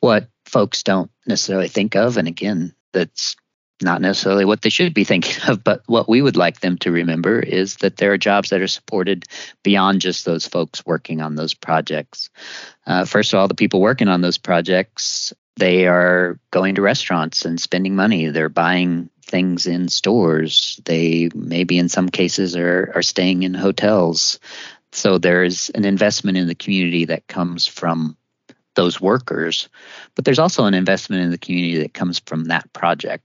What 0.00 0.28
folks 0.44 0.82
don't 0.82 1.10
necessarily 1.26 1.68
think 1.68 1.96
of, 1.96 2.18
and 2.18 2.28
again, 2.28 2.74
that's 2.92 3.36
not 3.82 4.00
necessarily 4.00 4.44
what 4.44 4.62
they 4.62 4.68
should 4.68 4.94
be 4.94 5.04
thinking 5.04 5.42
of, 5.48 5.62
but 5.64 5.82
what 5.86 6.08
we 6.08 6.22
would 6.22 6.36
like 6.36 6.60
them 6.60 6.76
to 6.78 6.90
remember 6.90 7.40
is 7.40 7.76
that 7.76 7.96
there 7.96 8.12
are 8.12 8.18
jobs 8.18 8.50
that 8.50 8.60
are 8.60 8.68
supported 8.68 9.24
beyond 9.62 10.00
just 10.00 10.24
those 10.24 10.46
folks 10.46 10.84
working 10.86 11.20
on 11.20 11.34
those 11.34 11.54
projects. 11.54 12.30
Uh, 12.86 13.04
first 13.04 13.32
of 13.32 13.38
all, 13.38 13.48
the 13.48 13.54
people 13.54 13.80
working 13.80 14.08
on 14.08 14.20
those 14.20 14.38
projects, 14.38 15.32
they 15.56 15.86
are 15.86 16.38
going 16.50 16.74
to 16.74 16.82
restaurants 16.82 17.44
and 17.44 17.60
spending 17.60 17.94
money. 17.94 18.28
They're 18.28 18.48
buying 18.48 19.10
things 19.24 19.66
in 19.66 19.88
stores. 19.88 20.80
They 20.84 21.30
maybe 21.34 21.78
in 21.78 21.88
some 21.88 22.08
cases 22.08 22.56
are, 22.56 22.92
are 22.94 23.02
staying 23.02 23.42
in 23.42 23.54
hotels. 23.54 24.38
So 24.92 25.18
there's 25.18 25.70
an 25.70 25.84
investment 25.84 26.36
in 26.36 26.48
the 26.48 26.54
community 26.54 27.06
that 27.06 27.26
comes 27.26 27.66
from 27.66 28.16
those 28.74 29.00
workers, 29.00 29.68
but 30.14 30.24
there's 30.24 30.38
also 30.38 30.64
an 30.64 30.74
investment 30.74 31.22
in 31.22 31.30
the 31.30 31.38
community 31.38 31.78
that 31.78 31.94
comes 31.94 32.18
from 32.20 32.44
that 32.44 32.72
project 32.72 33.24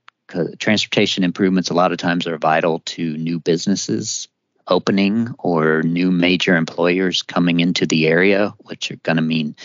transportation 0.60 1.24
improvements 1.24 1.70
a 1.70 1.74
lot 1.74 1.92
of 1.92 1.98
times 1.98 2.28
are 2.28 2.38
vital 2.38 2.80
to 2.80 3.18
new 3.18 3.40
businesses 3.40 4.28
opening 4.68 5.34
or 5.40 5.82
new 5.84 6.12
major 6.12 6.56
employers 6.56 7.22
coming 7.22 7.60
into 7.60 7.86
the 7.86 8.08
area, 8.08 8.54
which 8.60 8.92
are 8.92 8.98
going 8.98 9.16
to 9.16 9.22
mean 9.22 9.56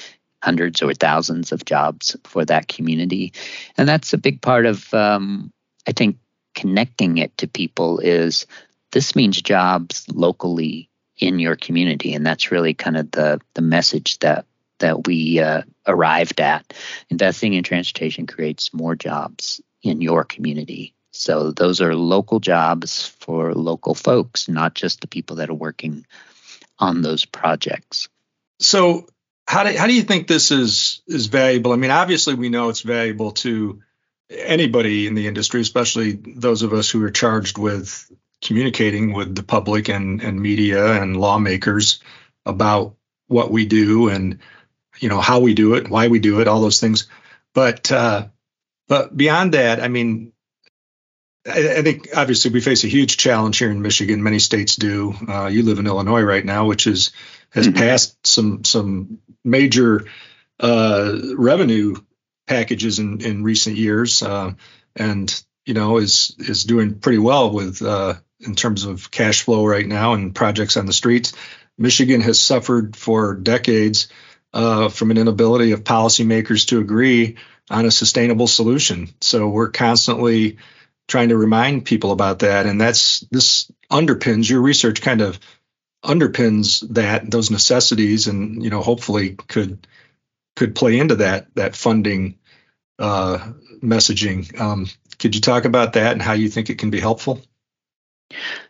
hundreds 0.43 0.83
or 0.83 0.95
thousands 0.95 1.53
of 1.53 1.65
jobs 1.65 2.17
for 2.25 2.45
that 2.45 2.69
community. 2.69 3.33
And 3.77 3.89
that's 3.89 4.13
a 4.13 4.19
big 4.19 4.41
part 4.41 4.67
of, 4.67 4.93
um, 4.95 5.53
I 5.87 5.93
think, 5.93 6.19
connecting 6.55 7.19
it 7.19 7.37
to 7.39 7.49
people 7.49 7.99
is 7.99 8.47
this 8.91 9.17
means 9.17 9.41
jobs 9.41 10.05
locally 10.13 10.89
in 11.17 11.39
your 11.39 11.57
community. 11.57 12.15
And 12.15 12.27
that's 12.27 12.51
really 12.51 12.75
kind 12.75 12.97
of 12.97 13.11
the, 13.11 13.41
the 13.55 13.63
message 13.63 14.19
that 14.21 14.47
that 14.79 15.07
we 15.07 15.39
uh, 15.39 15.63
arrived 15.87 16.41
at. 16.41 16.75
Investing 17.09 17.55
in 17.55 17.63
transportation 17.63 18.27
creates 18.27 18.75
more 18.75 18.97
jobs 18.97 19.61
in 19.83 20.01
your 20.01 20.25
community. 20.25 20.95
So 21.11 21.51
those 21.51 21.81
are 21.81 21.95
local 21.95 22.41
jobs 22.41 23.07
for 23.21 23.55
local 23.55 23.95
folks, 23.95 24.49
not 24.49 24.75
just 24.75 25.01
the 25.01 25.07
people 25.07 25.37
that 25.37 25.51
are 25.51 25.55
working 25.55 26.07
on 26.79 27.03
those 27.03 27.25
projects. 27.25 28.09
So 28.61 29.07
how 29.47 29.65
do, 29.65 29.77
how 29.77 29.87
do 29.87 29.95
you 29.95 30.03
think 30.03 30.27
this 30.27 30.51
is 30.51 31.03
is 31.07 31.27
valuable? 31.27 31.73
I 31.73 31.77
mean, 31.77 31.91
obviously 31.91 32.35
we 32.35 32.49
know 32.49 32.69
it's 32.71 32.81
valuable 32.81 33.33
to 33.33 33.83
anybody 34.31 35.07
in 35.07 35.15
the 35.15 35.27
industry, 35.27 35.61
especially 35.61 36.13
those 36.13 36.63
of 36.63 36.73
us 36.73 36.89
who 36.89 37.05
are 37.05 37.11
charged 37.11 37.59
with 37.59 38.11
communicating 38.41 39.13
with 39.13 39.35
the 39.35 39.43
public 39.43 39.89
and, 39.89 40.23
and 40.23 40.41
media 40.41 41.01
and 41.01 41.17
lawmakers 41.17 42.01
about 42.47 42.97
what 43.29 43.51
we 43.51 43.67
do 43.67 44.09
and 44.09 44.39
you 44.99 45.09
know 45.09 45.21
how 45.21 45.41
we 45.41 45.55
do 45.55 45.75
it, 45.75 45.89
why 45.89 46.09
we 46.09 46.19
do 46.19 46.41
it, 46.41 46.49
all 46.49 46.61
those 46.61 46.81
things. 46.81 47.09
But 47.55 47.93
uh, 47.93 48.29
but 48.93 49.17
beyond 49.17 49.55
that, 49.55 49.81
I 49.81 49.89
mean, 49.89 50.35
I, 51.49 51.79
I, 51.79 51.83
think 51.83 52.09
obviously 52.15 52.51
we 52.51 52.61
face 52.61 52.85
a 52.85 52.89
huge 52.89 53.17
challenge 53.17 53.57
here 53.57 53.71
in 53.71 53.81
Michigan. 53.81 54.23
Many 54.23 54.39
states 54.39 54.77
do. 54.77 55.15
Uh, 55.27 55.47
you 55.47 55.63
live 55.63 55.79
in 55.79 55.87
Illinois 55.87 56.21
right 56.21 56.45
now, 56.45 56.67
which 56.67 56.87
is 56.87 57.13
has 57.53 57.67
mm-hmm. 57.67 57.79
passed 57.79 58.27
some 58.27 58.65
some 58.65 59.21
major 59.47 60.05
uh, 60.61 61.19
revenue 61.35 61.95
packages 62.47 62.99
in, 62.99 63.23
in 63.23 63.43
recent 63.43 63.77
years, 63.77 64.23
uh, 64.23 64.53
and 64.95 65.43
you 65.65 65.73
know 65.73 65.97
is 65.97 66.37
is 66.39 66.65
doing 66.65 66.99
pretty 66.99 67.17
well 67.17 67.51
with 67.51 67.81
uh, 67.81 68.13
in 68.41 68.55
terms 68.55 68.85
of 68.85 69.11
cash 69.11 69.41
flow 69.41 69.65
right 69.65 69.87
now 69.87 70.13
and 70.13 70.35
projects 70.35 70.77
on 70.77 70.85
the 70.85 70.93
streets. 70.93 71.33
Michigan 71.79 72.21
has 72.21 72.39
suffered 72.39 72.95
for 72.95 73.37
decades 73.37 74.09
uh, 74.53 74.89
from 74.89 75.11
an 75.11 75.19
inability 75.19 75.73
of 75.73 75.85
policymakers 75.85 76.69
to 76.69 76.81
agree 76.81 77.37
on 77.71 77.87
a 77.87 77.91
sustainable 77.91 78.47
solution. 78.47 79.09
So 79.21 79.49
we're 79.49 79.71
constantly 79.71 80.59
trying 81.09 81.31
to 81.31 81.37
remind 81.37 81.85
people 81.85 82.13
about 82.13 82.41
that, 82.41 82.67
and 82.67 82.81
that's 82.81 83.21
this 83.31 83.71
underpins 83.91 84.49
your 84.49 84.61
research. 84.61 85.03
Kind 85.03 85.21
of 85.21 85.39
underpins 86.05 86.87
that 86.95 87.31
those 87.31 87.51
necessities, 87.51 88.27
and 88.27 88.63
you 88.63 88.71
know 88.71 88.83
hopefully 88.83 89.31
could 89.31 89.87
could 90.57 90.75
play 90.75 90.99
into 90.99 91.17
that 91.17 91.55
that 91.55 91.77
funding 91.77 92.39
uh, 92.99 93.53
messaging. 93.83 94.59
Um, 94.61 94.89
could 95.19 95.35
you 95.35 95.41
talk 95.41 95.65
about 95.65 95.95
that 95.95 96.13
and 96.13 96.23
how 96.23 96.33
you 96.33 96.49
think 96.49 96.69
it 96.69 96.79
can 96.79 96.91
be 96.91 97.01
helpful? 97.01 97.41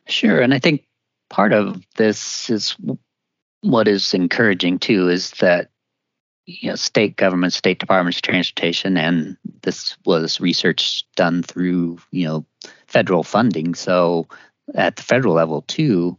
Sure, 0.07 0.41
and 0.41 0.53
I 0.53 0.59
think 0.59 0.85
part 1.31 1.53
of 1.53 1.83
this 1.97 2.51
is 2.51 2.77
what 3.63 3.89
is 3.89 4.13
encouraging 4.13 4.79
too 4.79 5.09
is 5.09 5.31
that 5.33 5.71
you 6.47 6.71
know 6.71 6.77
state 6.77 7.17
government, 7.17 7.53
state 7.53 7.79
departments, 7.79 8.19
of 8.19 8.23
transportation, 8.23 8.97
and 8.97 9.37
this 9.63 9.97
was 10.05 10.41
research 10.41 11.05
done 11.17 11.43
through 11.43 11.99
you 12.11 12.27
know 12.27 12.45
federal 12.87 13.23
funding. 13.23 13.75
So 13.75 14.27
at 14.75 14.97
the 14.97 15.03
federal 15.03 15.35
level 15.35 15.63
too, 15.63 16.19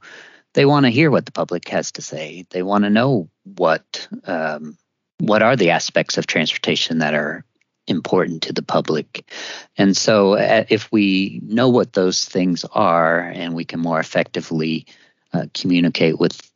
they 0.53 0.65
want 0.65 0.85
to 0.85 0.91
hear 0.91 1.11
what 1.11 1.25
the 1.25 1.31
public 1.31 1.67
has 1.69 1.91
to 1.93 2.01
say. 2.01 2.45
They 2.49 2.63
want 2.63 2.83
to 2.83 2.89
know 2.89 3.29
what 3.43 4.07
um, 4.25 4.77
what 5.19 5.41
are 5.41 5.55
the 5.55 5.71
aspects 5.71 6.17
of 6.17 6.27
transportation 6.27 6.99
that 6.99 7.13
are 7.13 7.43
important 7.87 8.43
to 8.43 8.53
the 8.53 8.63
public. 8.63 9.29
And 9.77 9.95
so, 9.95 10.33
uh, 10.33 10.63
if 10.69 10.89
we 10.91 11.41
know 11.43 11.69
what 11.69 11.93
those 11.93 12.23
things 12.23 12.63
are 12.71 13.19
and 13.19 13.53
we 13.53 13.65
can 13.65 13.79
more 13.79 13.99
effectively 13.99 14.85
uh, 15.33 15.47
communicate 15.53 16.19
with 16.19 16.49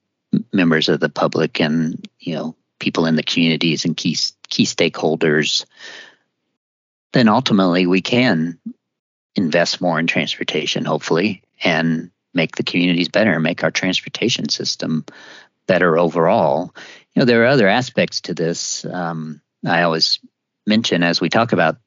members 0.54 0.88
of 0.90 1.00
the 1.00 1.10
public 1.10 1.60
and 1.60 2.08
you 2.20 2.36
know 2.36 2.56
people 2.80 3.06
in 3.06 3.16
the 3.16 3.24
communities 3.24 3.86
and 3.86 3.98
key 3.98 4.18
key 4.50 4.66
stakeholders, 4.66 5.66
then 7.14 7.28
ultimately 7.28 7.86
we 7.86 8.02
can 8.02 8.60
invest 9.36 9.82
more 9.82 10.00
in 10.00 10.08
transportation, 10.08 10.86
hopefully, 10.86 11.44
and 11.64 12.12
make 12.34 12.56
the 12.56 12.64
communities 12.64 13.10
better, 13.10 13.40
make 13.40 13.64
our 13.64 13.72
transportation 13.72 14.50
system 14.50 15.06
better 15.68 15.98
overall. 15.98 16.74
You 17.14 17.22
know, 17.22 17.26
there 17.26 17.44
are 17.44 17.48
other 17.48 17.68
aspects 17.68 18.22
to 18.22 18.34
this. 18.34 18.86
Um, 18.86 19.42
I 19.66 19.84
always 19.84 20.20
mention 20.66 21.04
as 21.04 21.22
we 21.22 21.30
talk 21.30 21.52
about 21.52 21.78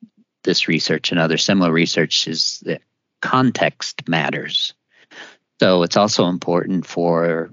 this 0.42 0.68
research 0.68 1.11
and 1.11 1.20
other 1.20 1.38
similar 1.38 1.72
research 1.72 2.26
is 2.26 2.61
that 2.64 2.83
context 3.20 4.09
matters. 4.09 4.74
So 5.61 5.83
it's 5.83 5.96
also 5.96 6.26
important 6.26 6.87
for 6.87 7.50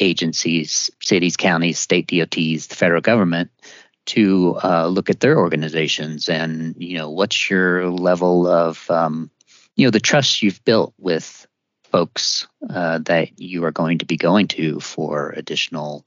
agencies, 0.00 0.90
cities, 1.00 1.36
counties, 1.36 1.78
state 1.78 2.06
DOTs, 2.06 2.66
the 2.66 2.74
federal 2.76 3.00
government 3.00 3.50
to 4.04 4.58
uh, 4.62 4.86
look 4.86 5.10
at 5.10 5.20
their 5.20 5.38
organizations 5.38 6.28
and 6.28 6.74
you 6.76 6.98
know 6.98 7.08
what's 7.10 7.48
your 7.48 7.88
level 7.88 8.48
of 8.48 8.90
um, 8.90 9.30
you 9.76 9.86
know 9.86 9.90
the 9.90 10.00
trust 10.00 10.42
you've 10.42 10.64
built 10.64 10.92
with 10.98 11.46
folks 11.84 12.48
uh, 12.70 12.98
that 12.98 13.38
you 13.38 13.64
are 13.64 13.70
going 13.70 13.98
to 13.98 14.06
be 14.06 14.16
going 14.16 14.48
to 14.48 14.80
for 14.80 15.30
additional 15.36 16.04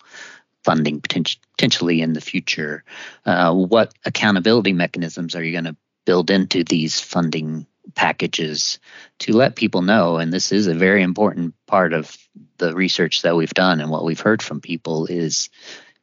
funding 0.63 0.99
potentially 0.99 2.01
in 2.01 2.13
the 2.13 2.21
future. 2.21 2.83
Uh, 3.25 3.53
what 3.53 3.93
accountability 4.03 4.73
mechanisms 4.73 5.35
are 5.35 5.43
you 5.43 5.51
going 5.51 5.65
to 5.65 5.77
build 6.05 6.31
into 6.31 6.63
these 6.63 6.99
funding 6.99 7.67
packages 7.93 8.79
to 9.19 9.33
let 9.33 9.55
people 9.55 9.81
know? 9.81 10.17
And 10.17 10.33
this 10.33 10.51
is 10.51 10.67
a 10.67 10.73
very 10.73 11.03
important 11.03 11.53
part 11.67 11.93
of 11.93 12.17
the 12.57 12.73
research 12.73 13.21
that 13.21 13.35
we've 13.35 13.53
done 13.53 13.79
and 13.79 13.91
what 13.91 14.05
we've 14.05 14.19
heard 14.19 14.41
from 14.41 14.61
people 14.61 15.05
is 15.05 15.49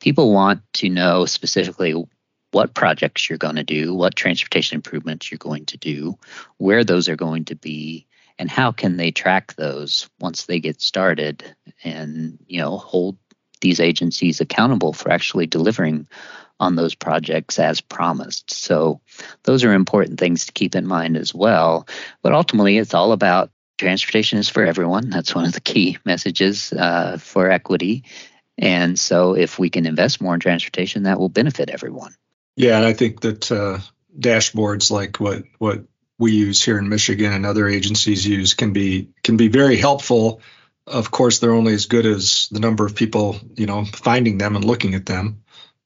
people 0.01 0.33
want 0.33 0.61
to 0.75 0.89
know 0.89 1.27
specifically 1.27 1.95
what 2.53 2.75
projects 2.75 3.29
you're 3.29 3.39
going 3.39 3.57
to 3.57 3.65
do, 3.65 3.95
what 3.95 4.15
transportation 4.15 4.77
improvements 4.77 5.31
you're 5.31 5.39
going 5.39 5.65
to 5.67 5.79
do, 5.79 6.19
where 6.59 6.85
those 6.85 7.09
are 7.09 7.17
going 7.17 7.47
to 7.47 7.57
be, 7.57 8.07
and 8.39 8.51
how 8.51 8.73
can 8.73 8.97
they 8.97 9.11
track 9.11 9.55
those 9.55 10.09
once 10.21 10.45
they 10.45 10.61
get 10.61 10.81
started 10.81 11.45
and 11.83 12.39
you 12.47 12.61
know 12.61 12.77
hold 12.77 13.17
these 13.61 13.81
agencies 13.81 14.41
accountable 14.41 14.93
for 14.93 15.11
actually 15.11 15.47
delivering 15.47 16.07
on 16.63 16.77
those 16.77 16.95
projects 16.95 17.59
as 17.59 17.81
promised. 17.81 18.53
So, 18.53 19.01
those 19.43 19.65
are 19.65 19.73
important 19.73 20.19
things 20.21 20.47
to 20.47 20.53
keep 20.53 20.75
in 20.75 20.87
mind 20.87 21.17
as 21.17 21.35
well. 21.35 21.89
But 22.23 22.33
ultimately, 22.33 22.79
it's 22.79 22.95
all 22.95 23.13
about 23.13 23.51
transportation 23.79 24.39
is 24.39 24.49
for 24.49 24.65
everyone. 24.65 25.11
That's 25.11 25.35
one 25.35 25.45
of 25.45 25.53
the 25.53 25.61
key 25.61 25.99
messages 26.05 26.73
uh, 26.73 27.19
for 27.19 27.51
equity. 27.51 28.05
And 28.57 28.99
so, 28.99 29.35
if 29.35 29.59
we 29.59 29.71
can 29.71 29.87
invest 29.87 30.23
more 30.23 30.35
in 30.35 30.41
transportation, 30.41 31.03
that 31.03 31.19
will 31.19 31.29
benefit 31.29 31.69
everyone. 31.69 32.15
Yeah, 32.57 32.77
and 32.77 32.87
I 32.87 32.93
think 32.93 33.21
that 33.23 33.51
uh, 33.51 33.81
dashboards 34.19 34.91
like 34.91 35.19
what 35.19 35.43
what 35.59 35.85
we 36.19 36.33
use 36.33 36.63
here 36.63 36.79
in 36.79 36.89
Michigan 36.89 37.33
and 37.33 37.45
other 37.45 37.67
agencies 37.67 38.25
use 38.27 38.55
can 38.55 38.73
be 38.73 39.09
can 39.25 39.37
be 39.37 39.49
very 39.49 39.77
helpful 39.77 40.41
of 40.87 41.11
course, 41.11 41.39
they're 41.39 41.55
only 41.55 41.75
as 41.75 41.87
good 41.87 42.07
as 42.07 42.49
the 42.51 42.61
number 42.61 42.85
of 42.85 42.95
people, 42.95 43.37
you 43.55 43.67
know, 43.67 43.85
finding 43.85 44.39
them 44.39 44.57
and 44.57 44.65
looking 44.65 44.95
at 44.95 45.07
them. 45.07 45.42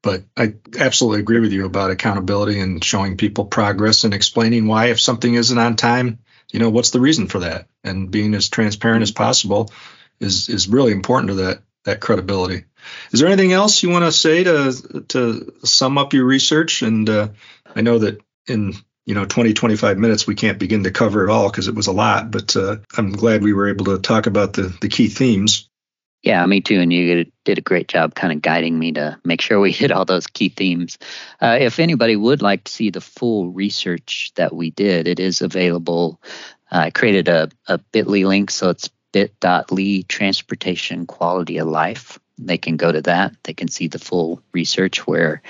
But 0.07 0.23
I 0.37 0.55
absolutely 0.79 1.19
agree 1.19 1.41
with 1.41 1.53
you 1.53 1.67
about 1.67 1.91
accountability 1.91 2.61
and 2.61 2.83
showing 2.83 3.17
people 3.17 3.47
progress 3.47 4.05
and 4.05 4.15
explaining 4.15 4.69
why, 4.69 4.91
if 4.91 5.01
something 5.01 5.35
isn't 5.35 5.59
on 5.59 5.75
time, 5.75 6.21
you 6.53 6.61
know, 6.61 6.71
what's 6.71 6.91
the 6.91 7.01
reason 7.01 7.27
for 7.27 7.41
that? 7.41 7.67
And 7.83 8.09
being 8.09 8.35
as 8.35 8.49
transparent 8.49 9.03
as 9.03 9.11
possible 9.11 9.73
is 10.21 10.49
is 10.49 10.69
really 10.69 10.93
important 10.93 11.31
to 11.31 11.35
that 11.35 11.63
that 11.87 11.99
credibility. 11.99 12.67
Is 13.11 13.19
there 13.19 13.29
anything 13.29 13.53
else 13.53 13.83
you 13.83 13.91
want 13.91 14.05
to 14.05 14.13
say 14.13 14.45
to 14.45 15.05
to 15.09 15.53
sum 15.65 15.99
up 15.99 16.13
your 16.13 16.25
research? 16.25 16.83
And 16.83 17.11
uh, 17.11 17.29
I 17.75 17.81
know 17.81 17.99
that 17.99 18.21
in 18.47 18.75
you 19.07 19.17
know 19.17 19.25
20 19.25 19.55
25 19.55 19.99
minutes 19.99 20.25
we 20.25 20.37
can't 20.37 20.61
begin 20.61 20.85
to 20.85 20.93
cover 20.93 21.25
it 21.27 21.33
all 21.33 21.51
because 21.51 21.67
it 21.67 21.75
was 21.75 21.89
a 21.89 21.93
lot 21.93 22.31
but 22.31 22.57
uh, 22.57 22.77
i'm 22.97 23.13
glad 23.13 23.43
we 23.43 23.53
were 23.53 23.69
able 23.69 23.85
to 23.85 23.99
talk 23.99 24.27
about 24.27 24.53
the 24.53 24.77
the 24.81 24.89
key 24.89 25.07
themes 25.07 25.69
yeah 26.27 26.45
me 26.45 26.61
too 26.61 26.81
and 26.81 26.93
you 26.93 27.25
did 27.45 27.59
a 27.59 27.63
great 27.63 27.89
job 27.89 28.15
kind 28.15 28.33
of 28.33 28.43
guiding 28.43 28.79
me 28.79 28.93
to 28.93 29.19
make 29.25 29.41
sure 29.41 29.61
we 29.61 29.73
hit 29.81 29.93
all 29.93 30.05
those 30.05 30.27
key 30.27 30.49
themes. 30.49 30.99
Uh, 31.41 31.57
if 31.59 31.79
anybody 31.79 32.17
would 32.17 32.43
like 32.43 32.65
to 32.65 32.73
see 32.73 32.91
the 32.91 33.01
full 33.01 33.49
research 33.49 34.33
that 34.35 34.55
we 34.55 34.71
did 34.71 35.07
it 35.07 35.21
is 35.21 35.41
available. 35.41 36.21
Uh, 36.71 36.79
i 36.79 36.91
created 36.91 37.29
a, 37.29 37.49
a 37.69 37.79
bit.ly 37.79 38.25
link 38.25 38.51
so 38.51 38.71
it's 38.71 38.91
bit.ly 39.13 40.05
transportation 40.09 41.07
quality 41.07 41.57
of 41.57 41.69
life. 41.69 42.19
They 42.37 42.59
can 42.59 42.77
go 42.77 42.93
to 42.93 43.01
that. 43.03 43.35
They 43.45 43.55
can 43.55 43.69
see 43.69 43.89
the 43.89 43.99
full 43.99 44.43
research 44.53 45.07
where 45.07 45.41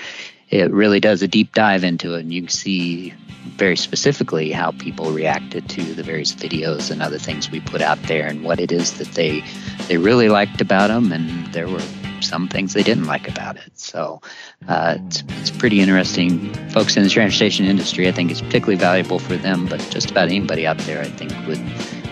it 0.49 0.71
really 0.71 0.99
does 0.99 1.21
a 1.21 1.27
deep 1.27 1.53
dive 1.53 1.83
into 1.83 2.15
it 2.15 2.21
and 2.21 2.33
you 2.33 2.41
can 2.41 2.49
see 2.49 3.13
very 3.57 3.75
specifically 3.75 4.51
how 4.51 4.71
people 4.71 5.11
reacted 5.11 5.67
to 5.69 5.93
the 5.93 6.03
various 6.03 6.33
videos 6.33 6.91
and 6.91 7.01
other 7.01 7.17
things 7.17 7.49
we 7.49 7.59
put 7.59 7.81
out 7.81 8.01
there 8.03 8.27
and 8.27 8.43
what 8.43 8.59
it 8.59 8.71
is 8.71 8.97
that 8.97 9.07
they 9.09 9.43
they 9.87 9.97
really 9.97 10.29
liked 10.29 10.61
about 10.61 10.87
them 10.87 11.11
and 11.11 11.53
there 11.53 11.67
were 11.67 11.81
some 12.21 12.47
things 12.47 12.73
they 12.73 12.83
didn't 12.83 13.05
like 13.05 13.27
about 13.29 13.57
it. 13.57 13.71
So 13.75 14.21
uh, 14.67 14.97
it's, 15.05 15.23
it's 15.39 15.51
pretty 15.51 15.79
interesting. 15.79 16.53
Folks 16.69 16.97
in 16.97 17.03
the 17.03 17.09
transportation 17.09 17.65
industry 17.65 18.07
i 18.07 18.11
think 18.11 18.31
it's 18.31 18.41
particularly 18.41 18.75
valuable 18.75 19.19
for 19.19 19.35
them 19.35 19.65
but 19.65 19.79
just 19.89 20.11
about 20.11 20.27
anybody 20.27 20.67
out 20.67 20.77
there 20.79 21.01
i 21.01 21.05
think 21.07 21.31
would 21.47 21.59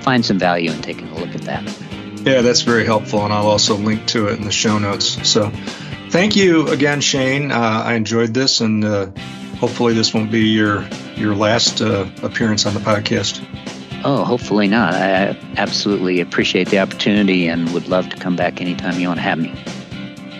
find 0.03 0.25
some 0.25 0.39
value 0.39 0.71
in 0.71 0.81
taking 0.81 1.07
a 1.09 1.15
look 1.15 1.33
at 1.35 1.41
that. 1.41 1.63
Yeah 2.25 2.41
that's 2.41 2.61
very 2.61 2.85
helpful 2.85 3.23
and 3.23 3.33
i'll 3.33 3.47
also 3.47 3.75
link 3.75 4.05
to 4.07 4.27
it 4.27 4.39
in 4.39 4.45
the 4.45 4.51
show 4.51 4.79
notes. 4.79 5.29
So 5.29 5.51
thank 6.09 6.35
you 6.35 6.67
again, 6.69 7.01
Shane. 7.01 7.51
Uh, 7.51 7.83
I 7.85 7.93
enjoyed 7.93 8.33
this, 8.33 8.61
and 8.61 8.83
uh, 8.83 9.07
hopefully, 9.59 9.93
this 9.93 10.13
won't 10.13 10.31
be 10.31 10.47
your 10.47 10.87
your 11.15 11.35
last 11.35 11.81
uh, 11.81 12.07
appearance 12.23 12.65
on 12.65 12.73
the 12.73 12.79
podcast. 12.79 13.43
Oh, 14.03 14.23
hopefully 14.23 14.67
not. 14.67 14.93
I 14.93 15.37
absolutely 15.57 16.21
appreciate 16.21 16.69
the 16.69 16.79
opportunity 16.79 17.47
and 17.47 17.73
would 17.73 17.87
love 17.87 18.09
to 18.09 18.17
come 18.17 18.35
back 18.35 18.61
anytime 18.61 18.99
you 18.99 19.07
want 19.07 19.17
to 19.17 19.23
have 19.23 19.39
me. 19.39 19.51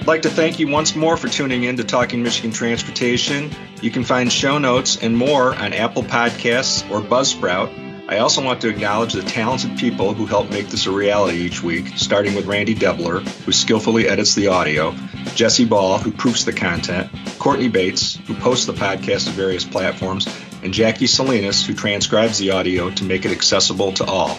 I'd 0.05 0.07
like 0.07 0.21
to 0.21 0.29
thank 0.29 0.59
you 0.59 0.67
once 0.67 0.95
more 0.95 1.17
for 1.17 1.27
tuning 1.27 1.63
in 1.63 1.77
to 1.77 1.83
Talking 1.83 2.21
Michigan 2.21 2.51
Transportation. 2.51 3.49
You 3.81 3.89
can 3.89 4.03
find 4.03 4.31
show 4.31 4.59
notes 4.59 5.01
and 5.01 5.17
more 5.17 5.55
on 5.55 5.73
Apple 5.73 6.03
Podcasts 6.03 6.87
or 6.91 7.01
Buzzsprout. 7.01 7.94
I 8.07 8.19
also 8.19 8.43
want 8.43 8.61
to 8.61 8.69
acknowledge 8.69 9.13
the 9.13 9.23
talented 9.23 9.79
people 9.79 10.13
who 10.13 10.27
help 10.27 10.51
make 10.51 10.69
this 10.69 10.85
a 10.85 10.91
reality 10.91 11.39
each 11.39 11.63
week, 11.63 11.87
starting 11.95 12.35
with 12.35 12.45
Randy 12.45 12.75
Debler, 12.75 13.27
who 13.45 13.51
skillfully 13.51 14.07
edits 14.07 14.35
the 14.35 14.47
audio, 14.47 14.95
Jesse 15.33 15.65
Ball, 15.65 15.97
who 15.97 16.11
proofs 16.11 16.43
the 16.43 16.53
content, 16.53 17.09
Courtney 17.39 17.67
Bates, 17.67 18.17
who 18.27 18.35
posts 18.35 18.67
the 18.67 18.73
podcast 18.73 19.25
to 19.25 19.31
various 19.31 19.65
platforms, 19.65 20.27
and 20.61 20.71
Jackie 20.71 21.07
Salinas, 21.07 21.65
who 21.65 21.73
transcribes 21.73 22.37
the 22.37 22.51
audio 22.51 22.91
to 22.91 23.03
make 23.03 23.25
it 23.25 23.31
accessible 23.31 23.91
to 23.93 24.05
all. 24.05 24.37